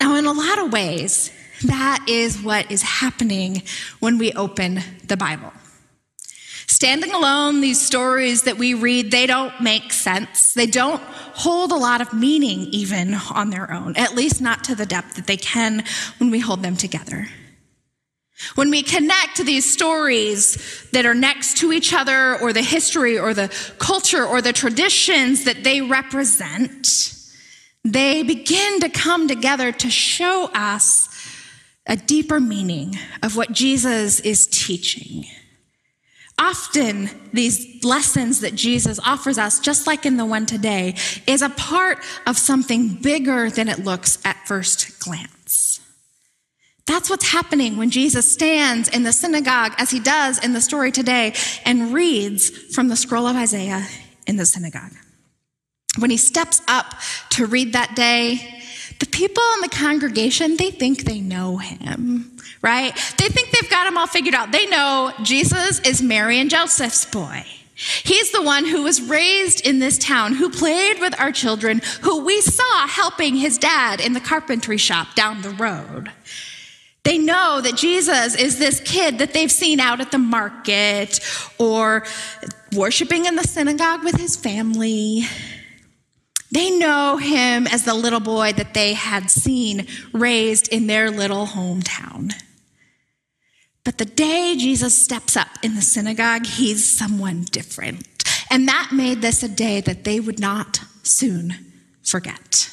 Now, 0.00 0.16
in 0.16 0.26
a 0.26 0.32
lot 0.32 0.58
of 0.58 0.72
ways, 0.72 1.32
that 1.64 2.04
is 2.08 2.40
what 2.42 2.70
is 2.70 2.82
happening 2.82 3.62
when 4.00 4.18
we 4.18 4.32
open 4.32 4.80
the 5.06 5.16
Bible. 5.16 5.52
Standing 6.66 7.12
alone, 7.12 7.60
these 7.60 7.80
stories 7.80 8.42
that 8.42 8.58
we 8.58 8.74
read, 8.74 9.10
they 9.10 9.26
don't 9.26 9.58
make 9.60 9.92
sense. 9.92 10.54
They 10.54 10.66
don't 10.66 11.00
hold 11.00 11.72
a 11.72 11.76
lot 11.76 12.00
of 12.00 12.12
meaning 12.12 12.60
even 12.72 13.14
on 13.14 13.50
their 13.50 13.72
own, 13.72 13.96
at 13.96 14.14
least 14.14 14.40
not 14.40 14.64
to 14.64 14.74
the 14.74 14.86
depth 14.86 15.14
that 15.16 15.26
they 15.26 15.36
can 15.36 15.84
when 16.18 16.30
we 16.30 16.40
hold 16.40 16.62
them 16.62 16.76
together. 16.76 17.28
When 18.56 18.70
we 18.70 18.82
connect 18.82 19.38
these 19.38 19.70
stories 19.70 20.88
that 20.92 21.06
are 21.06 21.14
next 21.14 21.58
to 21.58 21.72
each 21.72 21.94
other, 21.94 22.38
or 22.40 22.52
the 22.52 22.62
history, 22.62 23.18
or 23.18 23.32
the 23.32 23.48
culture, 23.78 24.24
or 24.24 24.42
the 24.42 24.52
traditions 24.52 25.44
that 25.44 25.62
they 25.64 25.80
represent, 25.80 27.14
they 27.84 28.22
begin 28.22 28.80
to 28.80 28.88
come 28.88 29.28
together 29.28 29.70
to 29.72 29.90
show 29.90 30.50
us 30.54 31.08
a 31.86 31.96
deeper 31.96 32.40
meaning 32.40 32.96
of 33.22 33.36
what 33.36 33.52
Jesus 33.52 34.20
is 34.20 34.46
teaching. 34.46 35.26
Often, 36.36 37.10
these 37.32 37.84
lessons 37.84 38.40
that 38.40 38.56
Jesus 38.56 38.98
offers 38.98 39.38
us, 39.38 39.60
just 39.60 39.86
like 39.86 40.04
in 40.04 40.16
the 40.16 40.24
one 40.24 40.46
today, 40.46 40.96
is 41.28 41.42
a 41.42 41.50
part 41.50 41.98
of 42.26 42.36
something 42.36 42.94
bigger 42.94 43.50
than 43.50 43.68
it 43.68 43.84
looks 43.84 44.18
at 44.24 44.36
first 44.46 44.98
glance. 44.98 45.80
That's 46.86 47.08
what's 47.08 47.26
happening 47.26 47.76
when 47.76 47.90
Jesus 47.90 48.30
stands 48.30 48.88
in 48.88 49.04
the 49.04 49.12
synagogue, 49.12 49.72
as 49.78 49.90
he 49.90 50.00
does 50.00 50.44
in 50.44 50.52
the 50.52 50.60
story 50.60 50.92
today, 50.92 51.34
and 51.64 51.94
reads 51.94 52.50
from 52.74 52.88
the 52.88 52.96
scroll 52.96 53.26
of 53.26 53.36
Isaiah 53.36 53.86
in 54.26 54.36
the 54.36 54.46
synagogue. 54.46 54.92
When 55.98 56.10
he 56.10 56.16
steps 56.16 56.60
up 56.68 56.94
to 57.30 57.46
read 57.46 57.72
that 57.72 57.94
day, 57.96 58.62
the 59.00 59.06
people 59.06 59.42
in 59.54 59.60
the 59.62 59.68
congregation, 59.68 60.56
they 60.56 60.70
think 60.70 61.04
they 61.04 61.20
know 61.20 61.56
him 61.56 62.34
right? 62.64 62.94
They 63.18 63.28
think 63.28 63.50
they've 63.50 63.70
got 63.70 63.86
him 63.86 63.98
all 63.98 64.06
figured 64.06 64.34
out. 64.34 64.50
They 64.50 64.64
know 64.66 65.12
Jesus 65.22 65.80
is 65.80 66.00
Mary 66.00 66.40
and 66.40 66.48
Joseph's 66.48 67.04
boy. 67.04 67.44
He's 67.74 68.32
the 68.32 68.40
one 68.40 68.64
who 68.64 68.82
was 68.82 69.02
raised 69.02 69.66
in 69.66 69.80
this 69.80 69.98
town, 69.98 70.34
who 70.34 70.48
played 70.48 70.98
with 70.98 71.18
our 71.20 71.30
children, 71.30 71.82
who 72.00 72.24
we 72.24 72.40
saw 72.40 72.86
helping 72.86 73.36
his 73.36 73.58
dad 73.58 74.00
in 74.00 74.14
the 74.14 74.20
carpentry 74.20 74.78
shop 74.78 75.14
down 75.14 75.42
the 75.42 75.50
road. 75.50 76.10
They 77.04 77.18
know 77.18 77.60
that 77.60 77.76
Jesus 77.76 78.34
is 78.34 78.58
this 78.58 78.80
kid 78.80 79.18
that 79.18 79.34
they've 79.34 79.52
seen 79.52 79.78
out 79.78 80.00
at 80.00 80.10
the 80.10 80.18
market 80.18 81.20
or 81.58 82.04
worshiping 82.72 83.26
in 83.26 83.36
the 83.36 83.44
synagogue 83.44 84.02
with 84.02 84.16
his 84.16 84.36
family. 84.36 85.24
They 86.50 86.70
know 86.70 87.18
him 87.18 87.66
as 87.66 87.84
the 87.84 87.94
little 87.94 88.20
boy 88.20 88.52
that 88.54 88.74
they 88.74 88.94
had 88.94 89.30
seen 89.30 89.86
raised 90.12 90.68
in 90.68 90.86
their 90.86 91.10
little 91.10 91.46
hometown. 91.46 92.32
But 93.84 93.98
the 93.98 94.06
day 94.06 94.54
Jesus 94.56 94.94
steps 94.94 95.36
up 95.36 95.48
in 95.62 95.74
the 95.74 95.82
synagogue, 95.82 96.46
he's 96.46 96.88
someone 96.88 97.42
different. 97.50 98.06
And 98.50 98.66
that 98.66 98.90
made 98.92 99.20
this 99.20 99.42
a 99.42 99.48
day 99.48 99.82
that 99.82 100.04
they 100.04 100.20
would 100.20 100.38
not 100.38 100.80
soon 101.02 101.54
forget. 102.02 102.70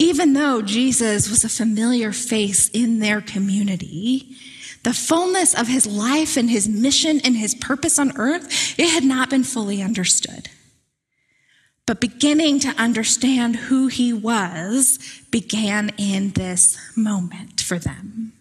Even 0.00 0.32
though 0.32 0.62
Jesus 0.62 1.28
was 1.28 1.44
a 1.44 1.48
familiar 1.50 2.10
face 2.10 2.70
in 2.70 3.00
their 3.00 3.20
community, 3.20 4.34
the 4.82 4.94
fullness 4.94 5.52
of 5.54 5.68
his 5.68 5.86
life 5.86 6.38
and 6.38 6.48
his 6.48 6.66
mission 6.66 7.20
and 7.22 7.36
his 7.36 7.54
purpose 7.54 7.98
on 7.98 8.16
earth, 8.16 8.74
it 8.78 8.88
had 8.88 9.04
not 9.04 9.28
been 9.28 9.44
fully 9.44 9.82
understood. 9.82 10.48
But 11.84 12.00
beginning 12.00 12.60
to 12.60 12.68
understand 12.78 13.56
who 13.56 13.88
he 13.88 14.10
was 14.10 14.98
began 15.30 15.90
in 15.98 16.30
this 16.30 16.78
moment 16.96 17.60
for 17.60 17.78
them. 17.78 18.32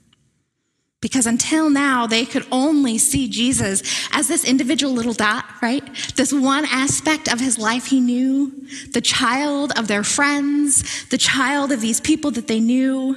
Because 1.01 1.25
until 1.25 1.69
now, 1.69 2.07
they 2.07 2.25
could 2.25 2.45
only 2.51 2.97
see 2.97 3.29
Jesus 3.29 3.83
as 4.11 4.27
this 4.27 4.43
individual 4.43 4.93
little 4.93 5.13
dot, 5.13 5.45
right? 5.61 5.83
This 6.15 6.33
one 6.33 6.65
aspect 6.65 7.31
of 7.31 7.39
his 7.39 7.57
life 7.57 7.85
he 7.85 8.01
knew, 8.01 8.51
the 8.91 9.01
child 9.01 9.71
of 9.77 9.87
their 9.87 10.03
friends, 10.03 11.05
the 11.05 11.17
child 11.17 11.71
of 11.71 11.79
these 11.79 12.01
people 12.01 12.31
that 12.31 12.47
they 12.47 12.59
knew. 12.59 13.15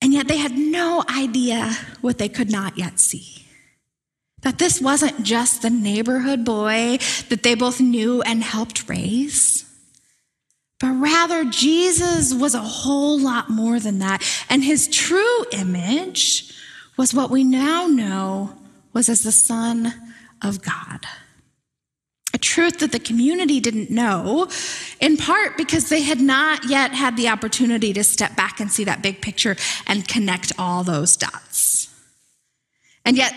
And 0.00 0.14
yet 0.14 0.28
they 0.28 0.36
had 0.36 0.56
no 0.56 1.04
idea 1.08 1.72
what 2.00 2.18
they 2.18 2.28
could 2.28 2.50
not 2.50 2.78
yet 2.78 3.00
see. 3.00 3.46
That 4.42 4.58
this 4.58 4.80
wasn't 4.80 5.24
just 5.24 5.60
the 5.62 5.70
neighborhood 5.70 6.44
boy 6.44 6.98
that 7.28 7.42
they 7.42 7.54
both 7.54 7.80
knew 7.80 8.22
and 8.22 8.42
helped 8.42 8.88
raise 8.88 9.69
but 10.80 10.92
rather, 10.92 11.44
Jesus 11.44 12.32
was 12.32 12.54
a 12.54 12.60
whole 12.60 13.18
lot 13.18 13.50
more 13.50 13.78
than 13.78 13.98
that. 13.98 14.22
And 14.48 14.64
his 14.64 14.88
true 14.88 15.44
image 15.52 16.54
was 16.96 17.12
what 17.12 17.30
we 17.30 17.44
now 17.44 17.86
know 17.86 18.56
was 18.94 19.10
as 19.10 19.22
the 19.22 19.32
Son 19.32 19.92
of 20.42 20.62
God. 20.62 21.04
A 22.32 22.38
truth 22.38 22.78
that 22.78 22.92
the 22.92 22.98
community 22.98 23.60
didn't 23.60 23.90
know, 23.90 24.48
in 25.00 25.18
part 25.18 25.58
because 25.58 25.90
they 25.90 26.00
had 26.00 26.20
not 26.20 26.68
yet 26.70 26.92
had 26.92 27.16
the 27.16 27.28
opportunity 27.28 27.92
to 27.92 28.02
step 28.02 28.34
back 28.34 28.58
and 28.58 28.70
see 28.70 28.84
that 28.84 29.02
big 29.02 29.20
picture 29.20 29.56
and 29.86 30.08
connect 30.08 30.52
all 30.58 30.82
those 30.82 31.16
dots. 31.16 31.94
And 33.04 33.18
yet, 33.18 33.34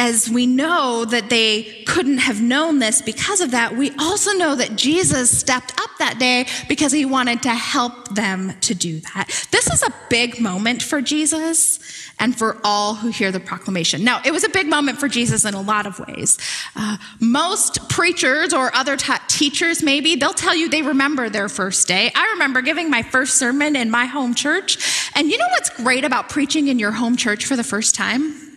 as 0.00 0.30
we 0.30 0.46
know 0.46 1.04
that 1.04 1.28
they 1.28 1.84
couldn't 1.86 2.16
have 2.16 2.40
known 2.40 2.78
this 2.78 3.02
because 3.02 3.42
of 3.42 3.50
that, 3.50 3.76
we 3.76 3.90
also 3.98 4.32
know 4.32 4.54
that 4.54 4.74
Jesus 4.74 5.38
stepped 5.38 5.78
up 5.78 5.90
that 5.98 6.18
day 6.18 6.46
because 6.70 6.90
he 6.90 7.04
wanted 7.04 7.42
to 7.42 7.50
help 7.50 8.08
them 8.14 8.58
to 8.60 8.74
do 8.74 9.00
that. 9.00 9.26
This 9.50 9.70
is 9.70 9.82
a 9.82 9.92
big 10.08 10.40
moment 10.40 10.82
for 10.82 11.02
Jesus 11.02 11.78
and 12.18 12.34
for 12.34 12.56
all 12.64 12.94
who 12.94 13.10
hear 13.10 13.30
the 13.30 13.40
proclamation. 13.40 14.02
Now, 14.02 14.22
it 14.24 14.30
was 14.30 14.42
a 14.42 14.48
big 14.48 14.68
moment 14.68 14.98
for 14.98 15.06
Jesus 15.06 15.44
in 15.44 15.52
a 15.52 15.60
lot 15.60 15.86
of 15.86 15.98
ways. 15.98 16.38
Uh, 16.74 16.96
most 17.20 17.90
preachers 17.90 18.54
or 18.54 18.74
other 18.74 18.96
t- 18.96 19.12
teachers, 19.28 19.82
maybe, 19.82 20.14
they'll 20.14 20.32
tell 20.32 20.56
you 20.56 20.70
they 20.70 20.80
remember 20.80 21.28
their 21.28 21.50
first 21.50 21.86
day. 21.86 22.10
I 22.14 22.30
remember 22.32 22.62
giving 22.62 22.88
my 22.88 23.02
first 23.02 23.34
sermon 23.34 23.76
in 23.76 23.90
my 23.90 24.06
home 24.06 24.34
church. 24.34 24.78
And 25.14 25.30
you 25.30 25.36
know 25.36 25.48
what's 25.50 25.68
great 25.68 26.04
about 26.04 26.30
preaching 26.30 26.68
in 26.68 26.78
your 26.78 26.92
home 26.92 27.16
church 27.16 27.44
for 27.44 27.54
the 27.54 27.64
first 27.64 27.94
time? 27.94 28.49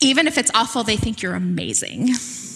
Even 0.00 0.26
if 0.26 0.38
it's 0.38 0.50
awful, 0.54 0.82
they 0.82 0.96
think 0.96 1.22
you're 1.22 1.34
amazing. 1.34 2.10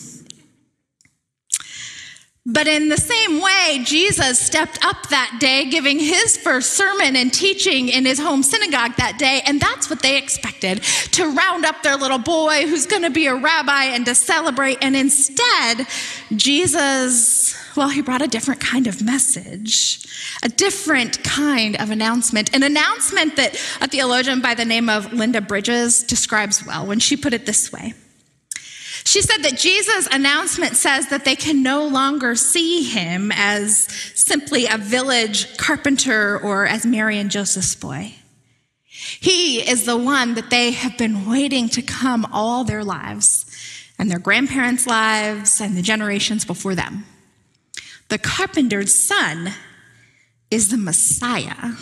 But 2.53 2.67
in 2.67 2.89
the 2.89 2.97
same 2.97 3.41
way, 3.41 3.81
Jesus 3.85 4.41
stepped 4.41 4.85
up 4.85 5.09
that 5.11 5.37
day, 5.39 5.71
giving 5.71 6.01
his 6.01 6.37
first 6.37 6.73
sermon 6.73 7.15
and 7.15 7.33
teaching 7.33 7.89
in 7.89 8.05
his 8.05 8.19
home 8.19 8.43
synagogue 8.43 8.97
that 8.97 9.19
day. 9.19 9.41
And 9.47 9.61
that's 9.61 9.89
what 9.89 10.03
they 10.03 10.19
expected 10.19 10.83
to 11.13 11.31
round 11.33 11.65
up 11.65 11.85
their 11.85 11.97
little 11.97 12.19
boy 12.19 12.67
who's 12.67 12.87
going 12.87 13.03
to 13.03 13.11
be 13.11 13.27
a 13.27 13.37
rabbi 13.37 13.85
and 13.85 14.05
to 14.07 14.17
celebrate. 14.17 14.79
And 14.83 14.97
instead, 14.97 15.87
Jesus, 16.35 17.55
well, 17.77 17.89
he 17.89 18.03
brought 18.03 18.23
a 18.23 18.27
different 18.27 18.61
kind 18.61 18.89
of 18.89 19.01
message, 19.01 20.05
a 20.43 20.49
different 20.49 21.23
kind 21.23 21.81
of 21.81 21.91
announcement, 21.91 22.53
an 22.53 22.65
announcement 22.65 23.37
that 23.37 23.55
a 23.81 23.87
theologian 23.87 24.41
by 24.41 24.55
the 24.55 24.65
name 24.65 24.89
of 24.89 25.13
Linda 25.13 25.41
Bridges 25.41 26.03
describes 26.03 26.67
well 26.67 26.85
when 26.85 26.99
she 26.99 27.17
put 27.17 27.33
it 27.33 27.47
this 27.47 27.71
way. 27.71 27.95
She 29.11 29.23
said 29.23 29.43
that 29.43 29.59
Jesus' 29.59 30.07
announcement 30.13 30.77
says 30.77 31.09
that 31.09 31.25
they 31.25 31.35
can 31.35 31.65
no 31.65 31.85
longer 31.85 32.37
see 32.37 32.85
him 32.85 33.33
as 33.35 33.77
simply 34.15 34.67
a 34.67 34.79
village 34.79 35.57
carpenter 35.57 36.39
or 36.39 36.65
as 36.65 36.87
Mary 36.87 37.19
and 37.19 37.29
Joseph's 37.29 37.75
boy. 37.75 38.15
He 38.87 39.69
is 39.69 39.85
the 39.85 39.97
one 39.97 40.35
that 40.35 40.49
they 40.49 40.71
have 40.71 40.97
been 40.97 41.29
waiting 41.29 41.69
to 41.71 41.83
come 41.83 42.25
all 42.31 42.63
their 42.63 42.85
lives 42.85 43.47
and 43.99 44.09
their 44.09 44.21
grandparents' 44.21 44.87
lives 44.87 45.61
and 45.61 45.77
the 45.77 45.83
generations 45.83 46.45
before 46.45 46.77
them. 46.77 47.05
The 48.11 48.19
carpenter's 48.19 48.95
son 48.95 49.55
is 50.53 50.69
the 50.69 50.77
Messiah. 50.77 51.73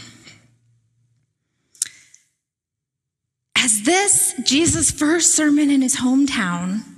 As 3.54 3.82
this, 3.82 4.34
Jesus' 4.46 4.90
first 4.90 5.34
sermon 5.34 5.70
in 5.70 5.82
his 5.82 5.96
hometown, 5.96 6.94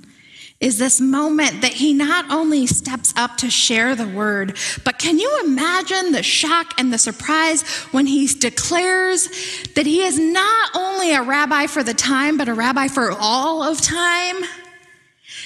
is 0.61 0.77
this 0.77 1.01
moment 1.01 1.61
that 1.61 1.73
he 1.73 1.91
not 1.91 2.29
only 2.29 2.67
steps 2.67 3.13
up 3.17 3.35
to 3.37 3.49
share 3.49 3.95
the 3.95 4.07
word, 4.07 4.57
but 4.85 4.99
can 4.99 5.17
you 5.17 5.41
imagine 5.43 6.11
the 6.11 6.23
shock 6.23 6.73
and 6.77 6.93
the 6.93 6.99
surprise 6.99 7.63
when 7.91 8.05
he 8.05 8.27
declares 8.27 9.27
that 9.75 9.87
he 9.87 10.03
is 10.03 10.19
not 10.19 10.69
only 10.75 11.13
a 11.13 11.21
rabbi 11.23 11.65
for 11.65 11.83
the 11.83 11.95
time, 11.95 12.37
but 12.37 12.47
a 12.47 12.53
rabbi 12.53 12.87
for 12.87 13.11
all 13.11 13.63
of 13.63 13.81
time? 13.81 14.43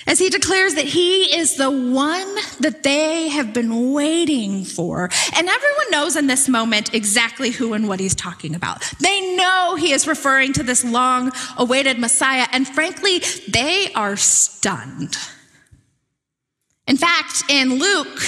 As 0.07 0.19
he 0.19 0.29
declares 0.29 0.75
that 0.75 0.85
he 0.85 1.35
is 1.35 1.55
the 1.55 1.71
one 1.71 2.35
that 2.59 2.83
they 2.83 3.29
have 3.29 3.53
been 3.53 3.93
waiting 3.93 4.63
for. 4.63 5.09
And 5.35 5.49
everyone 5.49 5.91
knows 5.91 6.15
in 6.15 6.27
this 6.27 6.47
moment 6.47 6.93
exactly 6.93 7.51
who 7.51 7.73
and 7.73 7.87
what 7.87 7.99
he's 7.99 8.15
talking 8.15 8.55
about. 8.55 8.83
They 8.99 9.35
know 9.35 9.75
he 9.75 9.91
is 9.91 10.07
referring 10.07 10.53
to 10.53 10.63
this 10.63 10.83
long 10.83 11.31
awaited 11.57 11.99
Messiah, 11.99 12.47
and 12.51 12.67
frankly, 12.67 13.21
they 13.47 13.91
are 13.93 14.15
stunned. 14.15 15.17
In 16.87 16.97
fact, 16.97 17.43
in 17.49 17.79
Luke, 17.79 18.21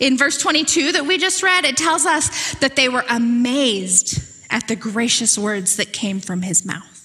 in 0.00 0.16
verse 0.16 0.38
22 0.38 0.92
that 0.92 1.06
we 1.06 1.18
just 1.18 1.42
read, 1.42 1.64
it 1.64 1.76
tells 1.76 2.06
us 2.06 2.54
that 2.54 2.74
they 2.74 2.88
were 2.88 3.04
amazed 3.10 4.24
at 4.50 4.66
the 4.68 4.76
gracious 4.76 5.36
words 5.36 5.76
that 5.76 5.92
came 5.92 6.20
from 6.20 6.42
his 6.42 6.64
mouth. 6.64 6.97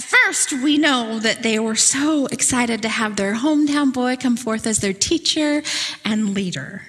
At 0.00 0.06
first, 0.06 0.54
we 0.54 0.78
know 0.78 1.18
that 1.18 1.42
they 1.42 1.58
were 1.58 1.76
so 1.76 2.24
excited 2.24 2.80
to 2.80 2.88
have 2.88 3.16
their 3.16 3.34
hometown 3.34 3.92
boy 3.92 4.16
come 4.16 4.34
forth 4.34 4.66
as 4.66 4.78
their 4.78 4.94
teacher 4.94 5.62
and 6.06 6.32
leader. 6.32 6.80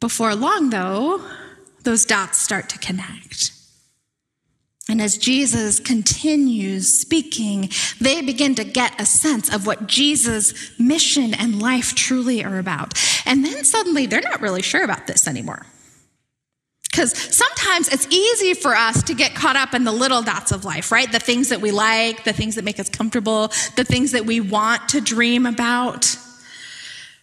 Before 0.00 0.34
long, 0.34 0.70
though, 0.70 1.22
those 1.82 2.06
dots 2.06 2.38
start 2.38 2.70
to 2.70 2.78
connect. 2.78 3.52
And 4.88 5.02
as 5.02 5.18
Jesus 5.18 5.80
continues 5.80 6.88
speaking, 6.88 7.68
they 8.00 8.22
begin 8.22 8.54
to 8.54 8.64
get 8.64 8.98
a 8.98 9.04
sense 9.04 9.54
of 9.54 9.66
what 9.66 9.86
Jesus' 9.86 10.72
mission 10.78 11.34
and 11.34 11.60
life 11.60 11.94
truly 11.94 12.42
are 12.42 12.58
about. 12.58 12.98
And 13.26 13.44
then 13.44 13.64
suddenly 13.64 14.06
they're 14.06 14.22
not 14.22 14.40
really 14.40 14.62
sure 14.62 14.82
about 14.82 15.06
this 15.06 15.28
anymore. 15.28 15.66
Because 16.94 17.18
sometimes 17.34 17.88
it's 17.88 18.06
easy 18.06 18.54
for 18.54 18.72
us 18.72 19.02
to 19.02 19.14
get 19.14 19.34
caught 19.34 19.56
up 19.56 19.74
in 19.74 19.82
the 19.82 19.90
little 19.90 20.22
dots 20.22 20.52
of 20.52 20.64
life, 20.64 20.92
right? 20.92 21.10
The 21.10 21.18
things 21.18 21.48
that 21.48 21.60
we 21.60 21.72
like, 21.72 22.22
the 22.22 22.32
things 22.32 22.54
that 22.54 22.64
make 22.64 22.78
us 22.78 22.88
comfortable, 22.88 23.48
the 23.74 23.82
things 23.82 24.12
that 24.12 24.24
we 24.24 24.40
want 24.40 24.90
to 24.90 25.00
dream 25.00 25.44
about. 25.44 26.16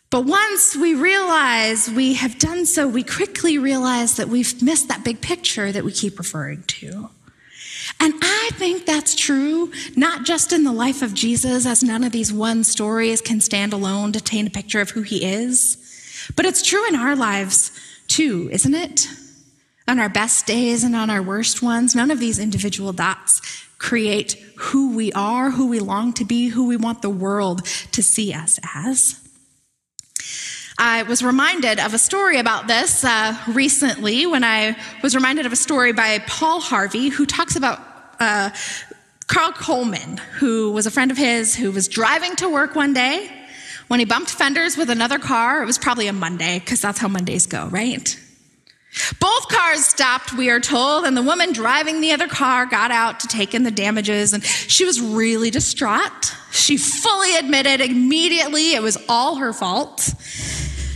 But 0.09 0.25
once 0.25 0.75
we 0.75 0.93
realize 0.93 1.89
we 1.89 2.15
have 2.15 2.37
done 2.37 2.65
so, 2.65 2.85
we 2.85 3.01
quickly 3.01 3.57
realize 3.57 4.17
that 4.17 4.27
we've 4.27 4.61
missed 4.61 4.89
that 4.89 5.05
big 5.05 5.21
picture 5.21 5.71
that 5.71 5.85
we 5.85 5.93
keep 5.93 6.19
referring 6.19 6.63
to. 6.63 7.09
And 8.01 8.13
I 8.21 8.49
think 8.55 8.85
that's 8.85 9.15
true, 9.15 9.71
not 9.95 10.25
just 10.25 10.51
in 10.51 10.65
the 10.65 10.73
life 10.73 11.01
of 11.01 11.13
Jesus, 11.13 11.65
as 11.65 11.81
none 11.81 12.03
of 12.03 12.11
these 12.11 12.33
one 12.33 12.65
stories 12.65 13.21
can 13.21 13.39
stand 13.39 13.71
alone 13.71 14.11
to 14.11 14.21
paint 14.21 14.49
a 14.49 14.51
picture 14.51 14.81
of 14.81 14.89
who 14.89 15.03
he 15.03 15.23
is, 15.23 15.77
but 16.35 16.45
it's 16.45 16.61
true 16.61 16.85
in 16.89 16.95
our 16.95 17.15
lives 17.15 17.71
too, 18.09 18.49
isn't 18.51 18.75
it? 18.75 19.07
On 19.87 19.99
our 19.99 20.09
best 20.09 20.45
days 20.45 20.83
and 20.83 20.95
on 20.95 21.09
our 21.09 21.21
worst 21.21 21.61
ones, 21.61 21.95
none 21.95 22.11
of 22.11 22.19
these 22.19 22.39
individual 22.39 22.93
dots 22.93 23.41
create 23.77 24.33
who 24.55 24.95
we 24.95 25.11
are, 25.13 25.49
who 25.49 25.67
we 25.67 25.79
long 25.79 26.13
to 26.13 26.23
be, 26.23 26.47
who 26.47 26.67
we 26.67 26.77
want 26.77 27.01
the 27.01 27.09
world 27.09 27.65
to 27.91 28.03
see 28.03 28.31
us 28.31 28.59
as. 28.75 29.19
I 30.77 31.03
was 31.03 31.23
reminded 31.23 31.79
of 31.79 31.93
a 31.93 31.97
story 31.97 32.39
about 32.39 32.67
this 32.67 33.03
uh, 33.03 33.35
recently 33.47 34.25
when 34.25 34.43
I 34.43 34.77
was 35.03 35.15
reminded 35.15 35.45
of 35.45 35.51
a 35.51 35.55
story 35.55 35.93
by 35.93 36.19
Paul 36.19 36.59
Harvey 36.59 37.09
who 37.09 37.25
talks 37.25 37.55
about 37.55 37.79
uh, 38.19 38.51
Carl 39.27 39.51
Coleman, 39.51 40.17
who 40.17 40.71
was 40.71 40.85
a 40.85 40.91
friend 40.91 41.09
of 41.09 41.17
his 41.17 41.55
who 41.55 41.71
was 41.71 41.87
driving 41.87 42.35
to 42.37 42.49
work 42.49 42.75
one 42.75 42.93
day 42.93 43.31
when 43.87 43.99
he 43.99 44.05
bumped 44.05 44.29
fenders 44.29 44.77
with 44.77 44.89
another 44.89 45.19
car. 45.19 45.61
It 45.63 45.65
was 45.65 45.77
probably 45.77 46.07
a 46.07 46.13
Monday 46.13 46.59
because 46.59 46.81
that's 46.81 46.99
how 46.99 47.07
Mondays 47.07 47.45
go, 47.45 47.67
right? 47.67 48.19
Both 49.19 49.47
cars 49.47 49.85
stopped, 49.85 50.33
we 50.33 50.49
are 50.49 50.59
told, 50.59 51.05
and 51.05 51.15
the 51.15 51.21
woman 51.21 51.53
driving 51.53 52.01
the 52.01 52.11
other 52.11 52.27
car 52.27 52.65
got 52.65 52.91
out 52.91 53.21
to 53.21 53.27
take 53.27 53.53
in 53.53 53.63
the 53.63 53.71
damages, 53.71 54.33
and 54.33 54.43
she 54.43 54.83
was 54.83 54.99
really 54.99 55.49
distraught. 55.49 56.33
She 56.51 56.75
fully 56.75 57.37
admitted 57.37 57.79
immediately 57.79 58.73
it 58.73 58.81
was 58.81 58.97
all 59.07 59.35
her 59.35 59.53
fault. 59.53 60.13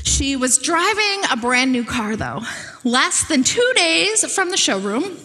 She 0.04 0.36
was 0.36 0.58
driving 0.58 1.22
a 1.32 1.38
brand 1.38 1.72
new 1.72 1.86
car, 1.86 2.18
though, 2.18 2.42
less 2.84 3.28
than 3.28 3.44
two 3.44 3.72
days 3.76 4.30
from 4.34 4.50
the 4.50 4.58
showroom. 4.58 5.18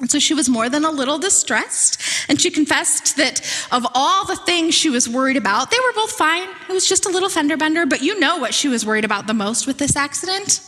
And 0.00 0.10
so 0.10 0.18
she 0.18 0.34
was 0.34 0.48
more 0.48 0.68
than 0.68 0.84
a 0.84 0.90
little 0.90 1.18
distressed. 1.18 2.02
And 2.28 2.40
she 2.40 2.50
confessed 2.50 3.16
that 3.16 3.40
of 3.72 3.86
all 3.94 4.26
the 4.26 4.36
things 4.36 4.74
she 4.74 4.90
was 4.90 5.08
worried 5.08 5.38
about, 5.38 5.70
they 5.70 5.78
were 5.78 5.92
both 5.94 6.12
fine. 6.12 6.48
It 6.68 6.72
was 6.72 6.86
just 6.86 7.06
a 7.06 7.08
little 7.08 7.30
fender 7.30 7.56
bender. 7.56 7.86
But 7.86 8.02
you 8.02 8.20
know 8.20 8.36
what 8.36 8.52
she 8.52 8.68
was 8.68 8.84
worried 8.84 9.06
about 9.06 9.26
the 9.26 9.32
most 9.32 9.66
with 9.66 9.78
this 9.78 9.96
accident? 9.96 10.60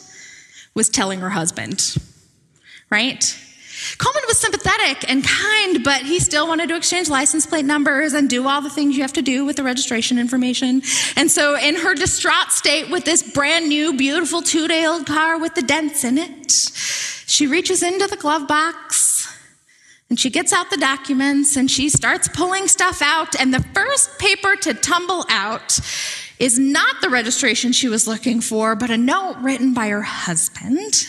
Was 0.74 0.88
telling 0.88 1.20
her 1.20 1.30
husband, 1.30 1.96
right? 2.90 3.44
Coleman 3.98 4.22
was 4.26 4.38
sympathetic 4.38 5.08
and 5.08 5.24
kind, 5.24 5.84
but 5.84 6.02
he 6.02 6.18
still 6.18 6.48
wanted 6.48 6.68
to 6.68 6.76
exchange 6.76 7.08
license 7.08 7.46
plate 7.46 7.64
numbers 7.64 8.12
and 8.12 8.28
do 8.28 8.46
all 8.46 8.60
the 8.60 8.70
things 8.70 8.96
you 8.96 9.02
have 9.02 9.12
to 9.12 9.22
do 9.22 9.44
with 9.44 9.56
the 9.56 9.62
registration 9.62 10.18
information. 10.18 10.82
And 11.16 11.30
so, 11.30 11.56
in 11.56 11.76
her 11.76 11.94
distraught 11.94 12.50
state 12.50 12.90
with 12.90 13.04
this 13.04 13.22
brand 13.32 13.68
new, 13.68 13.96
beautiful 13.96 14.42
two 14.42 14.66
day 14.66 14.84
old 14.84 15.06
car 15.06 15.38
with 15.38 15.54
the 15.54 15.62
dents 15.62 16.04
in 16.04 16.18
it, 16.18 16.50
she 16.50 17.46
reaches 17.46 17.82
into 17.82 18.06
the 18.08 18.16
glove 18.16 18.48
box 18.48 19.08
and 20.10 20.18
she 20.18 20.30
gets 20.30 20.52
out 20.52 20.70
the 20.70 20.76
documents 20.76 21.56
and 21.56 21.70
she 21.70 21.88
starts 21.88 22.28
pulling 22.28 22.66
stuff 22.66 23.02
out. 23.02 23.38
And 23.38 23.52
the 23.52 23.62
first 23.74 24.18
paper 24.18 24.56
to 24.56 24.74
tumble 24.74 25.24
out 25.28 25.78
is 26.38 26.58
not 26.58 27.00
the 27.00 27.08
registration 27.08 27.72
she 27.72 27.88
was 27.88 28.06
looking 28.06 28.40
for, 28.40 28.76
but 28.76 28.90
a 28.90 28.96
note 28.96 29.36
written 29.40 29.74
by 29.74 29.88
her 29.88 30.02
husband 30.02 31.06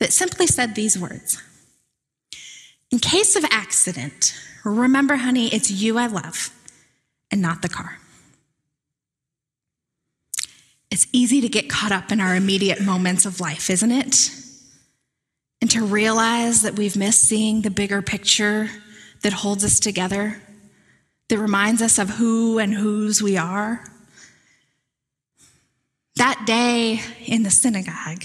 that 0.00 0.12
simply 0.12 0.46
said 0.46 0.74
these 0.74 0.98
words 0.98 1.42
In 2.90 2.98
case 2.98 3.36
of 3.36 3.44
accident, 3.50 4.34
remember, 4.64 5.16
honey, 5.16 5.48
it's 5.48 5.70
you 5.70 5.98
I 5.98 6.06
love 6.06 6.50
and 7.30 7.40
not 7.40 7.62
the 7.62 7.68
car. 7.68 7.98
It's 10.90 11.06
easy 11.12 11.40
to 11.42 11.48
get 11.48 11.68
caught 11.68 11.92
up 11.92 12.10
in 12.10 12.20
our 12.20 12.34
immediate 12.34 12.80
moments 12.80 13.26
of 13.26 13.40
life, 13.40 13.68
isn't 13.68 13.92
it? 13.92 14.30
and 15.60 15.70
to 15.70 15.84
realize 15.84 16.62
that 16.62 16.76
we've 16.76 16.96
missed 16.96 17.22
seeing 17.22 17.62
the 17.62 17.70
bigger 17.70 18.02
picture 18.02 18.70
that 19.22 19.32
holds 19.32 19.64
us 19.64 19.80
together, 19.80 20.40
that 21.28 21.38
reminds 21.38 21.82
us 21.82 21.98
of 21.98 22.10
who 22.10 22.58
and 22.58 22.74
whose 22.74 23.22
we 23.22 23.36
are. 23.36 23.84
That 26.18 26.44
day 26.46 27.00
in 27.26 27.42
the 27.42 27.50
synagogue, 27.50 28.24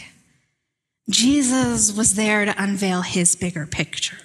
Jesus 1.10 1.92
was 1.96 2.16
there 2.16 2.46
to 2.46 2.62
unveil 2.62 3.02
his 3.02 3.36
bigger 3.36 3.66
picture. 3.66 4.18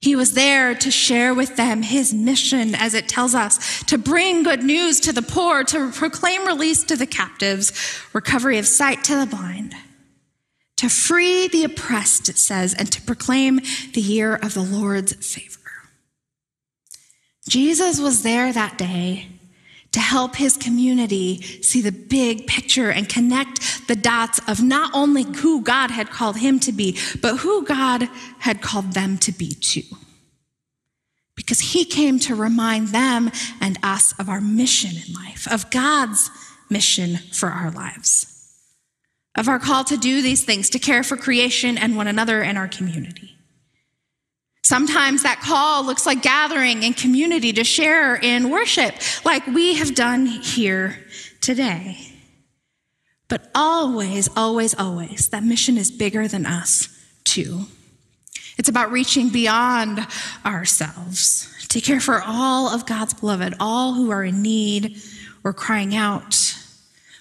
He 0.00 0.14
was 0.14 0.32
there 0.32 0.74
to 0.74 0.90
share 0.90 1.34
with 1.34 1.56
them 1.56 1.82
his 1.82 2.14
mission, 2.14 2.74
as 2.74 2.94
it 2.94 3.08
tells 3.08 3.34
us, 3.34 3.82
to 3.84 3.98
bring 3.98 4.42
good 4.42 4.62
news 4.62 5.00
to 5.00 5.12
the 5.12 5.22
poor, 5.22 5.64
to 5.64 5.90
proclaim 5.90 6.46
release 6.46 6.84
to 6.84 6.96
the 6.96 7.06
captives, 7.06 7.72
recovery 8.12 8.58
of 8.58 8.66
sight 8.66 9.02
to 9.04 9.16
the 9.18 9.26
blind 9.26 9.74
to 10.76 10.88
free 10.88 11.48
the 11.48 11.64
oppressed, 11.64 12.28
it 12.28 12.38
says, 12.38 12.74
and 12.74 12.90
to 12.92 13.00
proclaim 13.02 13.60
the 13.94 14.00
year 14.00 14.36
of 14.36 14.54
the 14.54 14.62
Lord's 14.62 15.14
favor. 15.14 15.58
Jesus 17.48 18.00
was 18.00 18.22
there 18.22 18.52
that 18.52 18.76
day 18.76 19.28
to 19.96 20.00
help 20.00 20.36
his 20.36 20.58
community 20.58 21.40
see 21.62 21.80
the 21.80 21.90
big 21.90 22.46
picture 22.46 22.90
and 22.90 23.08
connect 23.08 23.88
the 23.88 23.96
dots 23.96 24.38
of 24.46 24.62
not 24.62 24.90
only 24.92 25.22
who 25.22 25.62
God 25.62 25.90
had 25.90 26.10
called 26.10 26.36
him 26.36 26.60
to 26.60 26.72
be, 26.72 26.98
but 27.22 27.38
who 27.38 27.64
God 27.64 28.06
had 28.40 28.60
called 28.60 28.92
them 28.92 29.16
to 29.16 29.32
be 29.32 29.54
too. 29.54 29.96
Because 31.34 31.60
he 31.60 31.86
came 31.86 32.18
to 32.20 32.34
remind 32.34 32.88
them 32.88 33.32
and 33.58 33.78
us 33.82 34.12
of 34.18 34.28
our 34.28 34.42
mission 34.42 34.90
in 34.90 35.14
life, 35.14 35.50
of 35.50 35.70
God's 35.70 36.30
mission 36.68 37.16
for 37.32 37.48
our 37.48 37.70
lives 37.70 38.34
of 39.36 39.48
our 39.48 39.58
call 39.58 39.84
to 39.84 39.98
do 39.98 40.22
these 40.22 40.44
things, 40.44 40.70
to 40.70 40.78
care 40.78 41.02
for 41.02 41.16
creation 41.16 41.76
and 41.76 41.94
one 41.96 42.06
another 42.06 42.42
and 42.42 42.56
our 42.56 42.68
community. 42.68 43.35
Sometimes 44.66 45.22
that 45.22 45.38
call 45.38 45.86
looks 45.86 46.06
like 46.06 46.22
gathering 46.22 46.82
in 46.82 46.92
community 46.92 47.52
to 47.52 47.62
share 47.62 48.16
in 48.16 48.50
worship, 48.50 48.96
like 49.24 49.46
we 49.46 49.76
have 49.76 49.94
done 49.94 50.26
here 50.26 50.98
today. 51.40 51.96
But 53.28 53.48
always, 53.54 54.28
always, 54.36 54.74
always, 54.74 55.28
that 55.28 55.44
mission 55.44 55.78
is 55.78 55.92
bigger 55.92 56.26
than 56.26 56.46
us, 56.46 56.88
too. 57.22 57.66
It's 58.58 58.68
about 58.68 58.90
reaching 58.90 59.28
beyond 59.28 60.04
ourselves 60.44 61.48
to 61.68 61.80
care 61.80 62.00
for 62.00 62.20
all 62.26 62.68
of 62.68 62.86
God's 62.86 63.14
beloved, 63.14 63.54
all 63.60 63.94
who 63.94 64.10
are 64.10 64.24
in 64.24 64.42
need 64.42 65.00
or 65.44 65.52
crying 65.52 65.94
out 65.94 66.58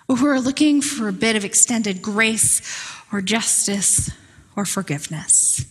or 0.10 0.15
who 0.15 0.25
are 0.25 0.39
looking 0.39 0.81
for 0.81 1.08
a 1.08 1.13
bit 1.13 1.36
of 1.36 1.45
extended 1.45 2.01
grace 2.01 2.63
or 3.13 3.21
justice 3.21 4.10
or 4.55 4.65
forgiveness. 4.65 5.63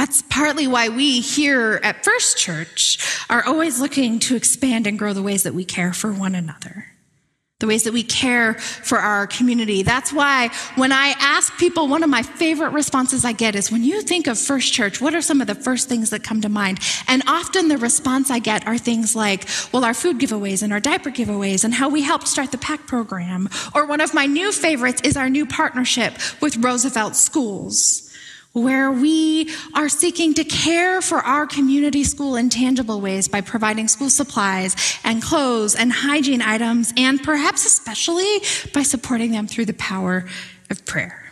That's 0.00 0.22
partly 0.22 0.66
why 0.66 0.88
we 0.88 1.20
here 1.20 1.78
at 1.82 2.06
First 2.06 2.38
Church 2.38 2.98
are 3.28 3.44
always 3.44 3.82
looking 3.82 4.18
to 4.20 4.34
expand 4.34 4.86
and 4.86 4.98
grow 4.98 5.12
the 5.12 5.22
ways 5.22 5.42
that 5.42 5.52
we 5.52 5.62
care 5.62 5.92
for 5.92 6.10
one 6.10 6.34
another 6.34 6.86
the 7.58 7.66
ways 7.66 7.82
that 7.82 7.92
we 7.92 8.02
care 8.02 8.54
for 8.54 8.96
our 8.96 9.26
community. 9.26 9.82
That's 9.82 10.14
why 10.14 10.48
when 10.76 10.92
I 10.92 11.14
ask 11.18 11.54
people, 11.58 11.88
one 11.88 12.02
of 12.02 12.08
my 12.08 12.22
favorite 12.22 12.70
responses 12.70 13.22
I 13.22 13.32
get 13.32 13.54
is 13.54 13.70
when 13.70 13.84
you 13.84 14.00
think 14.00 14.26
of 14.28 14.38
First 14.38 14.72
Church, 14.72 14.98
what 14.98 15.14
are 15.14 15.20
some 15.20 15.42
of 15.42 15.46
the 15.46 15.54
first 15.54 15.86
things 15.86 16.08
that 16.08 16.22
come 16.22 16.40
to 16.40 16.48
mind? 16.48 16.78
And 17.06 17.22
often 17.26 17.68
the 17.68 17.76
response 17.76 18.30
I 18.30 18.38
get 18.38 18.66
are 18.66 18.78
things 18.78 19.14
like, 19.14 19.46
well, 19.72 19.84
our 19.84 19.92
food 19.92 20.18
giveaways 20.18 20.62
and 20.62 20.72
our 20.72 20.80
diaper 20.80 21.10
giveaways 21.10 21.62
and 21.62 21.74
how 21.74 21.90
we 21.90 22.00
helped 22.00 22.28
start 22.28 22.50
the 22.50 22.56
PAC 22.56 22.86
program. 22.86 23.50
Or 23.74 23.84
one 23.84 24.00
of 24.00 24.14
my 24.14 24.24
new 24.24 24.52
favorites 24.52 25.02
is 25.04 25.18
our 25.18 25.28
new 25.28 25.44
partnership 25.44 26.14
with 26.40 26.56
Roosevelt 26.56 27.14
Schools 27.14 28.09
where 28.52 28.90
we 28.90 29.48
are 29.74 29.88
seeking 29.88 30.34
to 30.34 30.44
care 30.44 31.00
for 31.00 31.18
our 31.18 31.46
community 31.46 32.02
school 32.02 32.36
in 32.36 32.50
tangible 32.50 33.00
ways 33.00 33.28
by 33.28 33.40
providing 33.40 33.86
school 33.86 34.10
supplies 34.10 34.98
and 35.04 35.22
clothes 35.22 35.76
and 35.76 35.92
hygiene 35.92 36.42
items, 36.42 36.92
and 36.96 37.22
perhaps 37.22 37.64
especially 37.64 38.40
by 38.74 38.82
supporting 38.82 39.30
them 39.30 39.46
through 39.46 39.66
the 39.66 39.74
power 39.74 40.26
of 40.68 40.84
prayer. 40.84 41.30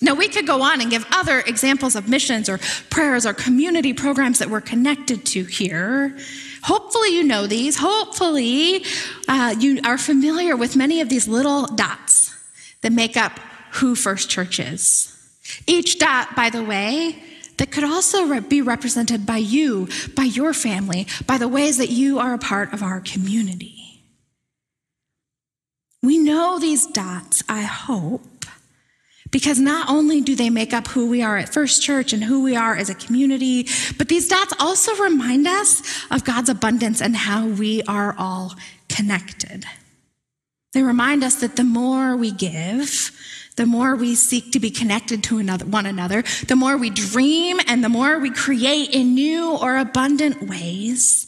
Now, 0.00 0.14
we 0.14 0.28
could 0.28 0.46
go 0.46 0.62
on 0.62 0.80
and 0.80 0.90
give 0.90 1.04
other 1.10 1.40
examples 1.40 1.96
of 1.96 2.08
missions 2.08 2.48
or 2.48 2.58
prayers 2.88 3.26
or 3.26 3.32
community 3.32 3.92
programs 3.92 4.38
that 4.38 4.48
we're 4.48 4.60
connected 4.60 5.26
to 5.26 5.42
here. 5.42 6.16
Hopefully, 6.62 7.16
you 7.16 7.24
know 7.24 7.48
these. 7.48 7.76
Hopefully, 7.78 8.84
uh, 9.26 9.56
you 9.58 9.80
are 9.84 9.98
familiar 9.98 10.54
with 10.54 10.76
many 10.76 11.00
of 11.00 11.08
these 11.08 11.26
little 11.26 11.66
dots 11.66 12.32
that 12.82 12.92
make 12.92 13.16
up 13.16 13.40
who 13.72 13.96
First 13.96 14.30
Church 14.30 14.60
is. 14.60 15.17
Each 15.66 15.98
dot, 15.98 16.34
by 16.36 16.50
the 16.50 16.62
way, 16.62 17.22
that 17.58 17.70
could 17.70 17.84
also 17.84 18.40
be 18.40 18.62
represented 18.62 19.26
by 19.26 19.38
you, 19.38 19.88
by 20.14 20.24
your 20.24 20.54
family, 20.54 21.06
by 21.26 21.38
the 21.38 21.48
ways 21.48 21.78
that 21.78 21.90
you 21.90 22.18
are 22.18 22.34
a 22.34 22.38
part 22.38 22.72
of 22.72 22.82
our 22.82 23.00
community. 23.00 24.02
We 26.02 26.18
know 26.18 26.58
these 26.58 26.86
dots, 26.86 27.42
I 27.48 27.62
hope, 27.62 28.46
because 29.30 29.58
not 29.58 29.90
only 29.90 30.20
do 30.20 30.36
they 30.36 30.48
make 30.48 30.72
up 30.72 30.86
who 30.86 31.10
we 31.10 31.22
are 31.22 31.36
at 31.36 31.52
First 31.52 31.82
Church 31.82 32.12
and 32.12 32.22
who 32.22 32.42
we 32.44 32.54
are 32.54 32.76
as 32.76 32.88
a 32.88 32.94
community, 32.94 33.66
but 33.98 34.08
these 34.08 34.28
dots 34.28 34.54
also 34.60 34.94
remind 34.94 35.46
us 35.46 35.82
of 36.10 36.24
God's 36.24 36.48
abundance 36.48 37.02
and 37.02 37.16
how 37.16 37.46
we 37.46 37.82
are 37.82 38.14
all 38.16 38.54
connected. 38.88 39.64
They 40.72 40.82
remind 40.82 41.24
us 41.24 41.36
that 41.36 41.56
the 41.56 41.64
more 41.64 42.16
we 42.16 42.30
give, 42.30 43.10
the 43.58 43.66
more 43.66 43.96
we 43.96 44.14
seek 44.14 44.52
to 44.52 44.60
be 44.60 44.70
connected 44.70 45.24
to 45.24 45.38
another, 45.38 45.66
one 45.66 45.84
another, 45.84 46.22
the 46.46 46.54
more 46.54 46.76
we 46.76 46.90
dream 46.90 47.58
and 47.66 47.82
the 47.82 47.88
more 47.88 48.20
we 48.20 48.30
create 48.30 48.94
in 48.94 49.14
new 49.14 49.56
or 49.56 49.76
abundant 49.76 50.48
ways, 50.48 51.26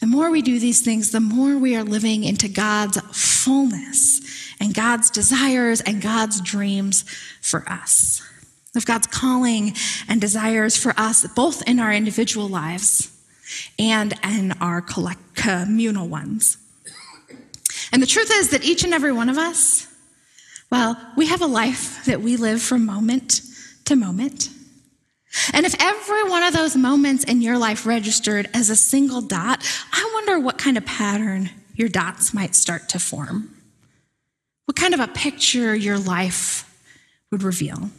the 0.00 0.06
more 0.06 0.30
we 0.30 0.40
do 0.40 0.58
these 0.58 0.80
things, 0.80 1.12
the 1.12 1.20
more 1.20 1.58
we 1.58 1.76
are 1.76 1.84
living 1.84 2.24
into 2.24 2.48
God's 2.48 2.98
fullness 3.12 4.22
and 4.58 4.74
God's 4.74 5.10
desires 5.10 5.82
and 5.82 6.00
God's 6.00 6.40
dreams 6.40 7.04
for 7.42 7.62
us. 7.68 8.22
Of 8.74 8.86
God's 8.86 9.06
calling 9.06 9.74
and 10.08 10.18
desires 10.18 10.78
for 10.78 10.94
us, 10.96 11.26
both 11.34 11.60
in 11.68 11.78
our 11.78 11.92
individual 11.92 12.48
lives 12.48 13.14
and 13.78 14.14
in 14.24 14.52
our 14.62 14.80
collect, 14.80 15.34
communal 15.34 16.08
ones. 16.08 16.56
And 17.92 18.02
the 18.02 18.06
truth 18.06 18.30
is 18.32 18.48
that 18.48 18.64
each 18.64 18.82
and 18.82 18.94
every 18.94 19.12
one 19.12 19.28
of 19.28 19.36
us, 19.36 19.91
well, 20.72 20.96
we 21.18 21.26
have 21.26 21.42
a 21.42 21.46
life 21.46 22.02
that 22.06 22.22
we 22.22 22.38
live 22.38 22.62
from 22.62 22.86
moment 22.86 23.42
to 23.84 23.94
moment. 23.94 24.48
And 25.52 25.66
if 25.66 25.74
every 25.78 26.24
one 26.30 26.42
of 26.42 26.54
those 26.54 26.74
moments 26.76 27.24
in 27.24 27.42
your 27.42 27.58
life 27.58 27.84
registered 27.84 28.48
as 28.54 28.70
a 28.70 28.76
single 28.76 29.20
dot, 29.20 29.62
I 29.92 30.10
wonder 30.14 30.40
what 30.40 30.56
kind 30.56 30.78
of 30.78 30.86
pattern 30.86 31.50
your 31.74 31.90
dots 31.90 32.32
might 32.32 32.54
start 32.54 32.88
to 32.88 32.98
form. 32.98 33.50
what 34.64 34.76
kind 34.76 34.94
of 34.94 35.00
a 35.00 35.08
picture 35.08 35.74
your 35.74 35.98
life 35.98 36.64
would 37.30 37.42
reveal. 37.42 37.90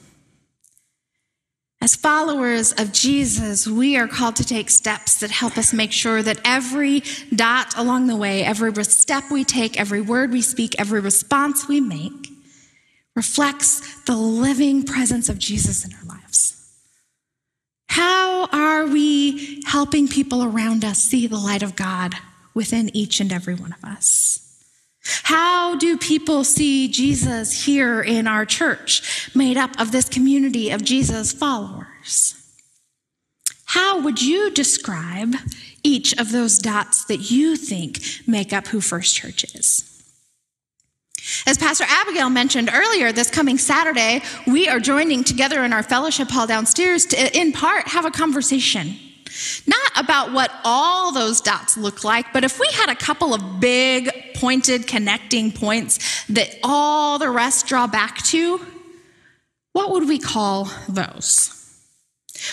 As 1.80 1.96
followers 1.96 2.72
of 2.72 2.92
Jesus, 2.92 3.68
we 3.68 3.98
are 3.98 4.08
called 4.08 4.38
to 4.38 4.44
take 4.44 4.72
steps 4.72 5.20
that 5.20 5.30
help 5.30 5.60
us 5.60 5.74
make 5.74 5.92
sure 5.92 6.24
that 6.24 6.40
every 6.44 7.04
dot 7.36 7.78
along 7.78 8.08
the 8.08 8.16
way, 8.16 8.44
every 8.44 8.84
step 8.86 9.26
we 9.30 9.44
take, 9.44 9.80
every 9.80 10.02
word 10.02 10.32
we 10.32 10.42
speak, 10.42 10.80
every 10.80 11.02
response 11.02 11.68
we 11.68 11.80
make 11.80 12.33
reflects 13.16 14.04
the 14.04 14.16
living 14.16 14.84
presence 14.84 15.30
of 15.30 15.38
Jesus 15.38 15.86
in 15.86 15.94
our 15.94 16.18
lives. 16.18 16.50
How 17.90 18.48
are 18.48 18.88
we 18.88 19.62
helping 19.66 20.08
people 20.08 20.44
around 20.44 20.84
us 20.84 20.98
see 20.98 21.28
the 21.28 21.38
light 21.38 21.62
of 21.62 21.76
God 21.76 22.16
within 22.54 22.96
each 22.96 23.20
and 23.20 23.32
every 23.32 23.54
one 23.54 23.74
of 23.74 23.84
us? 23.84 24.40
How 25.24 25.76
do 25.76 25.98
people 25.98 26.44
see 26.44 26.88
Jesus 26.88 27.66
here 27.66 28.02
in 28.02 28.26
our 28.26 28.46
church, 28.46 29.30
made 29.36 29.58
up 29.58 29.80
of 29.80 29.92
this 29.92 30.08
community 30.08 30.72
of 30.72 30.84
Jesus 30.84 31.34
followers? 31.34 32.36
How 33.66 34.02
would 34.02 34.22
you 34.22 34.50
describe 34.52 35.36
each 35.84 36.18
of 36.18 36.32
those 36.32 36.58
dots 36.58 37.06
that 37.06 37.32
you 37.32 37.56
think 37.56 38.00
make 38.26 38.54
up 38.54 38.68
who 38.68 38.82
First 38.82 39.16
Church 39.16 39.44
is? 39.56 39.93
As 41.46 41.58
Pastor 41.58 41.86
Abigail 41.88 42.30
mentioned 42.30 42.70
earlier, 42.74 43.12
this 43.12 43.30
coming 43.30 43.58
Saturday, 43.58 44.22
we 44.48 44.68
are 44.68 44.80
joining 44.80 45.24
together 45.24 45.64
in 45.64 45.74
our 45.74 45.84
fellowship 45.84 46.30
hall 46.30 46.48
downstairs 46.48 47.06
to, 47.08 47.38
in 47.38 47.52
part, 47.52 47.88
have 47.88 48.06
a 48.06 48.12
conversation 48.12 48.98
not 49.66 49.92
about 49.96 50.32
what 50.32 50.52
all 50.64 51.12
those 51.12 51.42
dots 51.42 51.78
look 51.78 52.04
like, 52.04 52.32
but 52.34 52.44
if 52.44 52.60
we 52.60 52.68
had 52.74 52.90
a 52.90 52.96
couple 52.96 53.34
of 53.34 53.60
big 53.60 54.12
pointed 54.36 54.88
connecting 54.88 55.52
points 55.52 56.26
that 56.28 56.56
all 56.64 57.18
the 57.20 57.30
rest 57.30 57.68
draw 57.68 57.88
back 57.88 58.22
to, 58.24 58.60
what 59.72 59.92
would 59.92 60.08
we 60.08 60.20
call 60.20 60.70
those? 60.88 61.60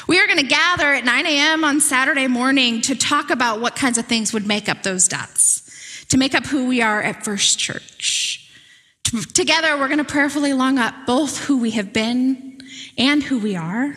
We 0.07 0.21
are 0.21 0.27
going 0.27 0.39
to 0.39 0.47
gather 0.47 0.95
at 0.95 1.05
9 1.05 1.27
a.m. 1.27 1.65
on 1.65 1.81
Saturday 1.81 2.29
morning 2.29 2.81
to 2.83 2.95
talk 2.95 3.31
about 3.31 3.61
what 3.61 3.77
kinds 3.77 3.99
of 3.99 4.07
things 4.07 4.33
would 4.33 4.47
make 4.47 4.69
up 4.69 4.83
those 4.83 5.09
dots, 5.09 6.07
to 6.09 6.17
make 6.17 6.35
up 6.35 6.47
who 6.47 6.67
we 6.67 6.81
are 6.81 7.03
at 7.03 7.25
First 7.25 7.59
Church. 7.59 8.30
Together, 9.35 9.77
we're 9.77 9.89
going 9.89 9.99
to 9.99 10.05
prayerfully 10.05 10.53
long 10.53 10.79
up 10.79 10.95
both 11.07 11.45
who 11.45 11.59
we 11.59 11.73
have 11.73 11.93
been 11.93 12.61
and 12.97 13.23
who 13.23 13.39
we 13.39 13.57
are. 13.57 13.95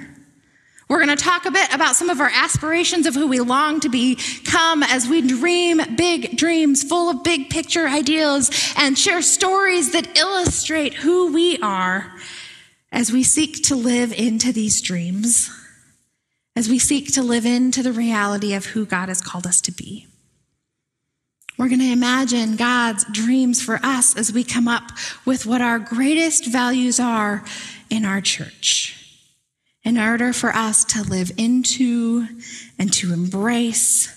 We're 0.90 1.04
going 1.04 1.16
to 1.16 1.24
talk 1.24 1.46
a 1.46 1.52
bit 1.52 1.74
about 1.74 1.96
some 1.96 2.10
of 2.10 2.20
our 2.20 2.32
aspirations 2.34 3.06
of 3.06 3.14
who 3.14 3.28
we 3.28 3.40
long 3.40 3.80
to 3.82 3.90
become 3.90 4.84
as 4.84 5.08
we 5.08 5.22
dream 5.22 5.82
big 5.96 6.36
dreams 6.38 6.84
full 6.84 7.10
of 7.10 7.24
big 7.24 7.50
picture 7.50 7.88
ideals 7.88 8.52
and 8.78 8.98
share 8.98 9.22
stories 9.22 9.92
that 9.92 10.18
illustrate 10.18 10.96
who 10.96 11.32
we 11.32 11.58
are 11.60 12.12
as 12.92 13.12
we 13.12 13.24
seek 13.24 13.64
to 13.64 13.76
live 13.76 14.14
into 14.14 14.52
these 14.52 14.82
dreams, 14.82 15.50
as 16.56 16.70
we 16.70 16.78
seek 16.78 17.12
to 17.14 17.24
live 17.24 17.46
into 17.46 17.82
the 17.82 17.94
reality 17.94 18.54
of 18.54 18.68
who 18.68 18.86
God 18.86 19.10
has 19.10 19.22
called 19.22 19.48
us 19.48 19.62
to 19.62 19.72
be. 19.72 20.08
We're 21.64 21.70
going 21.70 21.80
to 21.80 21.94
imagine 21.94 22.58
God's 22.58 23.06
dreams 23.06 23.64
for 23.64 23.80
us 23.84 24.18
as 24.18 24.34
we 24.34 24.44
come 24.44 24.68
up 24.68 24.92
with 25.24 25.46
what 25.46 25.62
our 25.62 25.80
greatest 25.80 26.46
values 26.48 27.00
are 27.00 27.42
in 27.90 28.04
our 28.04 28.20
church 28.20 29.24
in 29.86 29.98
order 29.98 30.34
for 30.34 30.50
us 30.50 30.84
to 30.84 31.04
live 31.04 31.32
into 31.38 32.28
and 32.78 32.92
to 32.96 33.14
embrace 33.14 34.10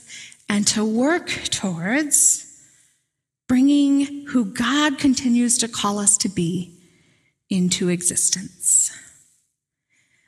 and 0.48 0.66
to 0.66 0.84
work 0.84 1.28
towards 1.28 2.52
bringing 3.46 4.26
who 4.26 4.46
God 4.46 4.98
continues 4.98 5.56
to 5.58 5.68
call 5.68 6.00
us 6.00 6.18
to 6.18 6.28
be 6.28 6.76
into 7.48 7.90
existence. 7.90 8.90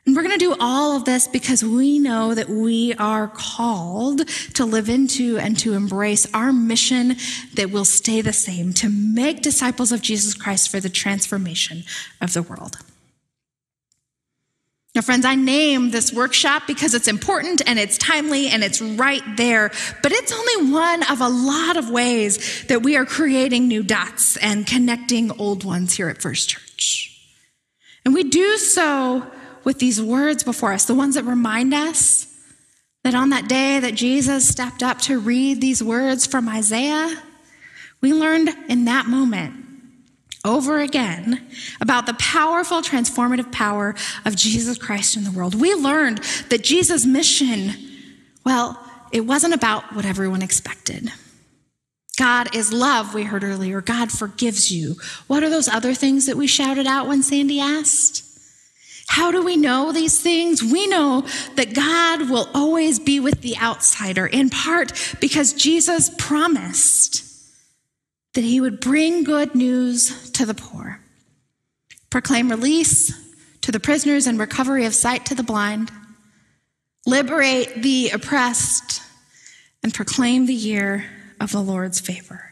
And 0.08 0.16
we're 0.16 0.22
going 0.22 0.38
to 0.38 0.42
do 0.42 0.56
all 0.58 0.96
of 0.96 1.04
this 1.04 1.28
because 1.28 1.62
we 1.62 1.98
know 1.98 2.32
that 2.32 2.48
we 2.48 2.94
are 2.94 3.28
called 3.28 4.26
to 4.54 4.64
live 4.64 4.88
into 4.88 5.36
and 5.36 5.58
to 5.58 5.74
embrace 5.74 6.26
our 6.32 6.50
mission 6.50 7.16
that 7.56 7.70
will 7.70 7.84
stay 7.84 8.22
the 8.22 8.32
same 8.32 8.72
to 8.72 8.88
make 8.88 9.42
disciples 9.42 9.92
of 9.92 10.00
Jesus 10.00 10.32
Christ 10.32 10.70
for 10.70 10.80
the 10.80 10.88
transformation 10.88 11.84
of 12.22 12.32
the 12.32 12.40
world. 12.40 12.78
Now, 14.94 15.02
friends, 15.02 15.26
I 15.26 15.34
name 15.34 15.90
this 15.90 16.10
workshop 16.10 16.62
because 16.66 16.94
it's 16.94 17.06
important 17.06 17.60
and 17.66 17.78
it's 17.78 17.98
timely 17.98 18.48
and 18.48 18.64
it's 18.64 18.80
right 18.80 19.20
there, 19.36 19.70
but 20.02 20.12
it's 20.12 20.32
only 20.32 20.72
one 20.72 21.02
of 21.02 21.20
a 21.20 21.28
lot 21.28 21.76
of 21.76 21.90
ways 21.90 22.64
that 22.68 22.82
we 22.82 22.96
are 22.96 23.04
creating 23.04 23.68
new 23.68 23.82
dots 23.82 24.38
and 24.38 24.66
connecting 24.66 25.38
old 25.38 25.64
ones 25.64 25.92
here 25.92 26.08
at 26.08 26.22
First 26.22 26.48
Church. 26.48 27.14
And 28.06 28.14
we 28.14 28.24
do 28.24 28.56
so 28.56 29.30
with 29.68 29.78
these 29.80 30.00
words 30.00 30.42
before 30.42 30.72
us, 30.72 30.86
the 30.86 30.94
ones 30.94 31.14
that 31.14 31.24
remind 31.24 31.74
us 31.74 32.26
that 33.04 33.14
on 33.14 33.28
that 33.28 33.50
day 33.50 33.78
that 33.78 33.94
Jesus 33.94 34.48
stepped 34.48 34.82
up 34.82 34.98
to 35.02 35.18
read 35.18 35.60
these 35.60 35.82
words 35.82 36.24
from 36.24 36.48
Isaiah, 36.48 37.14
we 38.00 38.14
learned 38.14 38.48
in 38.70 38.86
that 38.86 39.08
moment 39.08 39.54
over 40.42 40.80
again 40.80 41.46
about 41.82 42.06
the 42.06 42.14
powerful 42.14 42.80
transformative 42.80 43.52
power 43.52 43.94
of 44.24 44.34
Jesus 44.34 44.78
Christ 44.78 45.18
in 45.18 45.24
the 45.24 45.30
world. 45.30 45.54
We 45.54 45.74
learned 45.74 46.22
that 46.48 46.64
Jesus' 46.64 47.04
mission, 47.04 47.72
well, 48.46 48.82
it 49.12 49.26
wasn't 49.26 49.52
about 49.52 49.94
what 49.94 50.06
everyone 50.06 50.40
expected. 50.40 51.12
God 52.16 52.56
is 52.56 52.72
love, 52.72 53.12
we 53.12 53.24
heard 53.24 53.44
earlier. 53.44 53.82
God 53.82 54.10
forgives 54.10 54.72
you. 54.72 54.96
What 55.26 55.42
are 55.42 55.50
those 55.50 55.68
other 55.68 55.92
things 55.92 56.24
that 56.24 56.38
we 56.38 56.46
shouted 56.46 56.86
out 56.86 57.06
when 57.06 57.22
Sandy 57.22 57.60
asked? 57.60 58.24
How 59.08 59.32
do 59.32 59.42
we 59.42 59.56
know 59.56 59.90
these 59.90 60.20
things? 60.20 60.62
We 60.62 60.86
know 60.86 61.26
that 61.56 61.74
God 61.74 62.28
will 62.28 62.46
always 62.54 62.98
be 62.98 63.18
with 63.20 63.40
the 63.40 63.56
outsider, 63.56 64.26
in 64.26 64.50
part 64.50 64.92
because 65.18 65.54
Jesus 65.54 66.10
promised 66.18 67.24
that 68.34 68.44
he 68.44 68.60
would 68.60 68.80
bring 68.80 69.24
good 69.24 69.54
news 69.54 70.30
to 70.32 70.44
the 70.44 70.54
poor, 70.54 71.00
proclaim 72.10 72.50
release 72.50 73.12
to 73.62 73.72
the 73.72 73.80
prisoners 73.80 74.26
and 74.26 74.38
recovery 74.38 74.84
of 74.84 74.94
sight 74.94 75.24
to 75.26 75.34
the 75.34 75.42
blind, 75.42 75.90
liberate 77.06 77.82
the 77.82 78.10
oppressed, 78.10 79.00
and 79.82 79.94
proclaim 79.94 80.44
the 80.44 80.54
year 80.54 81.06
of 81.40 81.50
the 81.50 81.62
Lord's 81.62 81.98
favor. 81.98 82.47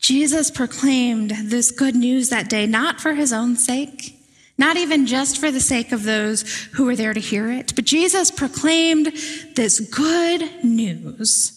Jesus 0.00 0.50
proclaimed 0.50 1.30
this 1.30 1.70
good 1.70 1.94
news 1.94 2.28
that 2.28 2.48
day, 2.48 2.66
not 2.66 3.00
for 3.00 3.14
his 3.14 3.32
own 3.32 3.56
sake, 3.56 4.18
not 4.56 4.76
even 4.76 5.06
just 5.06 5.38
for 5.38 5.50
the 5.50 5.60
sake 5.60 5.92
of 5.92 6.04
those 6.04 6.42
who 6.72 6.84
were 6.84 6.96
there 6.96 7.14
to 7.14 7.20
hear 7.20 7.50
it, 7.50 7.74
but 7.74 7.84
Jesus 7.84 8.30
proclaimed 8.30 9.06
this 9.54 9.80
good 9.80 10.64
news 10.64 11.54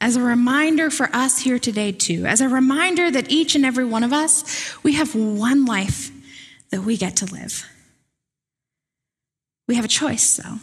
as 0.00 0.16
a 0.16 0.22
reminder 0.22 0.88
for 0.90 1.10
us 1.12 1.40
here 1.40 1.58
today, 1.58 1.92
too, 1.92 2.24
as 2.24 2.40
a 2.40 2.48
reminder 2.48 3.10
that 3.10 3.30
each 3.30 3.54
and 3.54 3.66
every 3.66 3.84
one 3.84 4.02
of 4.02 4.12
us, 4.12 4.74
we 4.82 4.94
have 4.94 5.14
one 5.14 5.66
life 5.66 6.10
that 6.70 6.82
we 6.82 6.96
get 6.96 7.16
to 7.16 7.26
live. 7.26 7.68
We 9.68 9.74
have 9.74 9.84
a 9.84 9.88
choice, 9.88 10.36
though. 10.36 10.58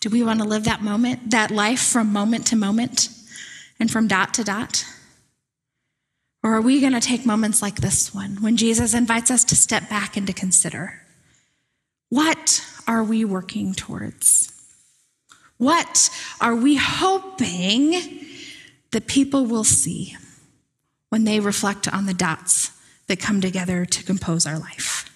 Do 0.00 0.10
we 0.10 0.22
want 0.22 0.40
to 0.40 0.44
live 0.46 0.64
that 0.64 0.82
moment, 0.82 1.30
that 1.30 1.50
life 1.50 1.80
from 1.80 2.12
moment 2.12 2.46
to 2.48 2.56
moment 2.56 3.08
and 3.78 3.90
from 3.90 4.08
dot 4.08 4.34
to 4.34 4.44
dot? 4.44 4.84
Or 6.46 6.54
are 6.54 6.60
we 6.60 6.80
going 6.80 6.92
to 6.92 7.00
take 7.00 7.26
moments 7.26 7.60
like 7.60 7.80
this 7.80 8.14
one 8.14 8.36
when 8.40 8.56
Jesus 8.56 8.94
invites 8.94 9.32
us 9.32 9.42
to 9.46 9.56
step 9.56 9.90
back 9.90 10.16
and 10.16 10.28
to 10.28 10.32
consider 10.32 11.02
what 12.08 12.64
are 12.86 13.02
we 13.02 13.24
working 13.24 13.74
towards? 13.74 14.52
What 15.58 16.08
are 16.40 16.54
we 16.54 16.76
hoping 16.76 17.94
that 18.92 19.08
people 19.08 19.44
will 19.44 19.64
see 19.64 20.16
when 21.08 21.24
they 21.24 21.40
reflect 21.40 21.92
on 21.92 22.06
the 22.06 22.14
dots 22.14 22.70
that 23.08 23.18
come 23.18 23.40
together 23.40 23.84
to 23.84 24.04
compose 24.04 24.46
our 24.46 24.56
life? 24.60 25.10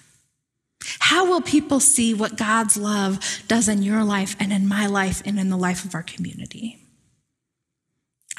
How 0.99 1.25
will 1.29 1.39
people 1.39 1.79
see 1.79 2.13
what 2.13 2.35
God's 2.35 2.75
love 2.75 3.19
does 3.47 3.69
in 3.69 3.83
your 3.83 4.03
life 4.03 4.35
and 4.37 4.51
in 4.51 4.67
my 4.67 4.85
life 4.85 5.21
and 5.25 5.39
in 5.39 5.49
the 5.49 5.55
life 5.55 5.85
of 5.85 5.95
our 5.95 6.03
community? 6.03 6.80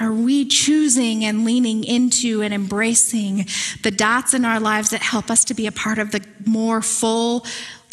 Are 0.00 0.12
we 0.12 0.46
choosing 0.46 1.24
and 1.24 1.44
leaning 1.44 1.84
into 1.84 2.42
and 2.42 2.54
embracing 2.54 3.46
the 3.82 3.90
dots 3.90 4.32
in 4.32 4.44
our 4.44 4.58
lives 4.58 4.90
that 4.90 5.02
help 5.02 5.30
us 5.30 5.44
to 5.46 5.54
be 5.54 5.66
a 5.66 5.72
part 5.72 5.98
of 5.98 6.12
the 6.12 6.24
more 6.46 6.80
full, 6.80 7.44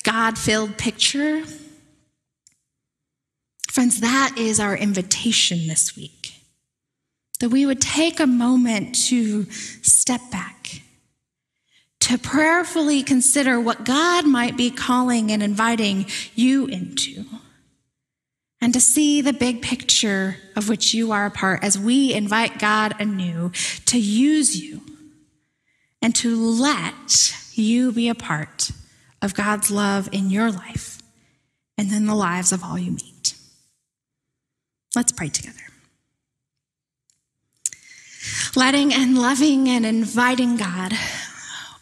God 0.03 0.38
filled 0.38 0.77
picture? 0.77 1.43
Friends, 3.69 3.99
that 3.99 4.35
is 4.38 4.59
our 4.59 4.75
invitation 4.75 5.67
this 5.67 5.95
week. 5.95 6.33
That 7.39 7.49
we 7.49 7.65
would 7.65 7.81
take 7.81 8.19
a 8.19 8.27
moment 8.27 8.95
to 9.07 9.45
step 9.51 10.21
back, 10.31 10.81
to 12.01 12.17
prayerfully 12.17 13.03
consider 13.03 13.59
what 13.59 13.85
God 13.85 14.25
might 14.25 14.57
be 14.57 14.71
calling 14.71 15.31
and 15.31 15.43
inviting 15.43 16.05
you 16.33 16.65
into, 16.65 17.25
and 18.62 18.74
to 18.74 18.82
see 18.82 19.22
the 19.22 19.34
big 19.34 19.62
picture 19.62 20.38
of 20.56 20.67
which 20.67 20.93
you 20.93 21.12
are 21.12 21.26
a 21.26 21.32
part 21.32 21.63
as 21.63 21.80
we 21.80 22.13
invite 22.13 22.60
God 22.60 22.95
anew 23.00 23.52
to 23.86 24.00
use 24.00 24.62
you 24.62 24.82
and 26.02 26.13
to 26.15 26.36
let 26.36 27.36
you 27.54 27.91
be 27.91 28.10
a 28.10 28.15
part 28.15 28.72
of 29.22 29.34
God's 29.34 29.69
love 29.69 30.10
in 30.12 30.30
your 30.30 30.52
life 30.52 31.02
and 31.78 31.91
in 31.91 32.06
the 32.06 32.15
lives 32.15 32.52
of 32.52 32.63
all 32.63 32.78
you 32.78 32.91
meet. 32.91 33.36
Let's 34.95 35.12
pray 35.12 35.30
together. 35.30 35.56
Letting 38.56 38.93
and 38.93 39.17
loving 39.17 39.69
and 39.69 39.86
inviting 39.86 40.58
God, 40.58 40.93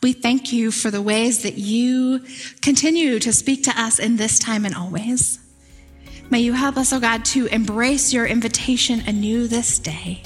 we 0.03 0.13
thank 0.13 0.51
you 0.51 0.71
for 0.71 0.91
the 0.91 1.01
ways 1.01 1.43
that 1.43 1.57
you 1.57 2.21
continue 2.61 3.19
to 3.19 3.33
speak 3.33 3.63
to 3.63 3.81
us 3.81 3.97
in 3.97 4.17
this 4.17 4.37
time 4.37 4.65
and 4.65 4.75
always. 4.75 5.39
May 6.29 6.39
you 6.41 6.53
help 6.53 6.75
us, 6.75 6.91
oh 6.91 6.99
God, 6.99 7.23
to 7.25 7.45
embrace 7.47 8.11
your 8.11 8.25
invitation 8.25 9.01
anew 9.07 9.47
this 9.47 9.79
day 9.79 10.23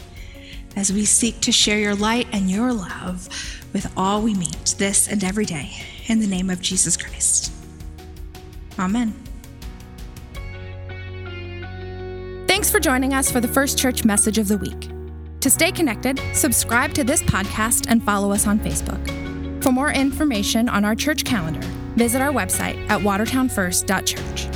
as 0.75 0.91
we 0.91 1.05
seek 1.05 1.41
to 1.41 1.51
share 1.51 1.77
your 1.77 1.95
light 1.95 2.27
and 2.31 2.49
your 2.49 2.73
love 2.73 3.29
with 3.73 3.91
all 3.95 4.21
we 4.21 4.33
meet 4.33 4.75
this 4.77 5.07
and 5.07 5.23
every 5.23 5.45
day. 5.45 5.71
In 6.07 6.19
the 6.19 6.27
name 6.27 6.49
of 6.49 6.59
Jesus 6.59 6.97
Christ. 6.97 7.51
Amen. 8.79 9.13
Thanks 12.47 12.69
for 12.71 12.79
joining 12.79 13.13
us 13.13 13.31
for 13.31 13.39
the 13.39 13.47
First 13.47 13.77
Church 13.77 14.03
Message 14.03 14.37
of 14.37 14.47
the 14.47 14.57
Week. 14.57 14.89
To 15.41 15.49
stay 15.49 15.71
connected, 15.71 16.19
subscribe 16.33 16.93
to 16.95 17.03
this 17.03 17.21
podcast 17.23 17.85
and 17.89 18.03
follow 18.03 18.31
us 18.31 18.47
on 18.47 18.59
Facebook. 18.59 19.63
For 19.63 19.71
more 19.71 19.91
information 19.91 20.67
on 20.67 20.83
our 20.83 20.95
church 20.95 21.23
calendar, 21.23 21.65
visit 21.95 22.21
our 22.21 22.31
website 22.31 22.89
at 22.89 22.99
watertownfirst.church. 23.01 24.50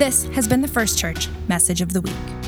This 0.00 0.24
has 0.28 0.48
been 0.48 0.62
the 0.62 0.66
First 0.66 0.98
Church 0.98 1.28
Message 1.46 1.82
of 1.82 1.92
the 1.92 2.00
Week. 2.00 2.39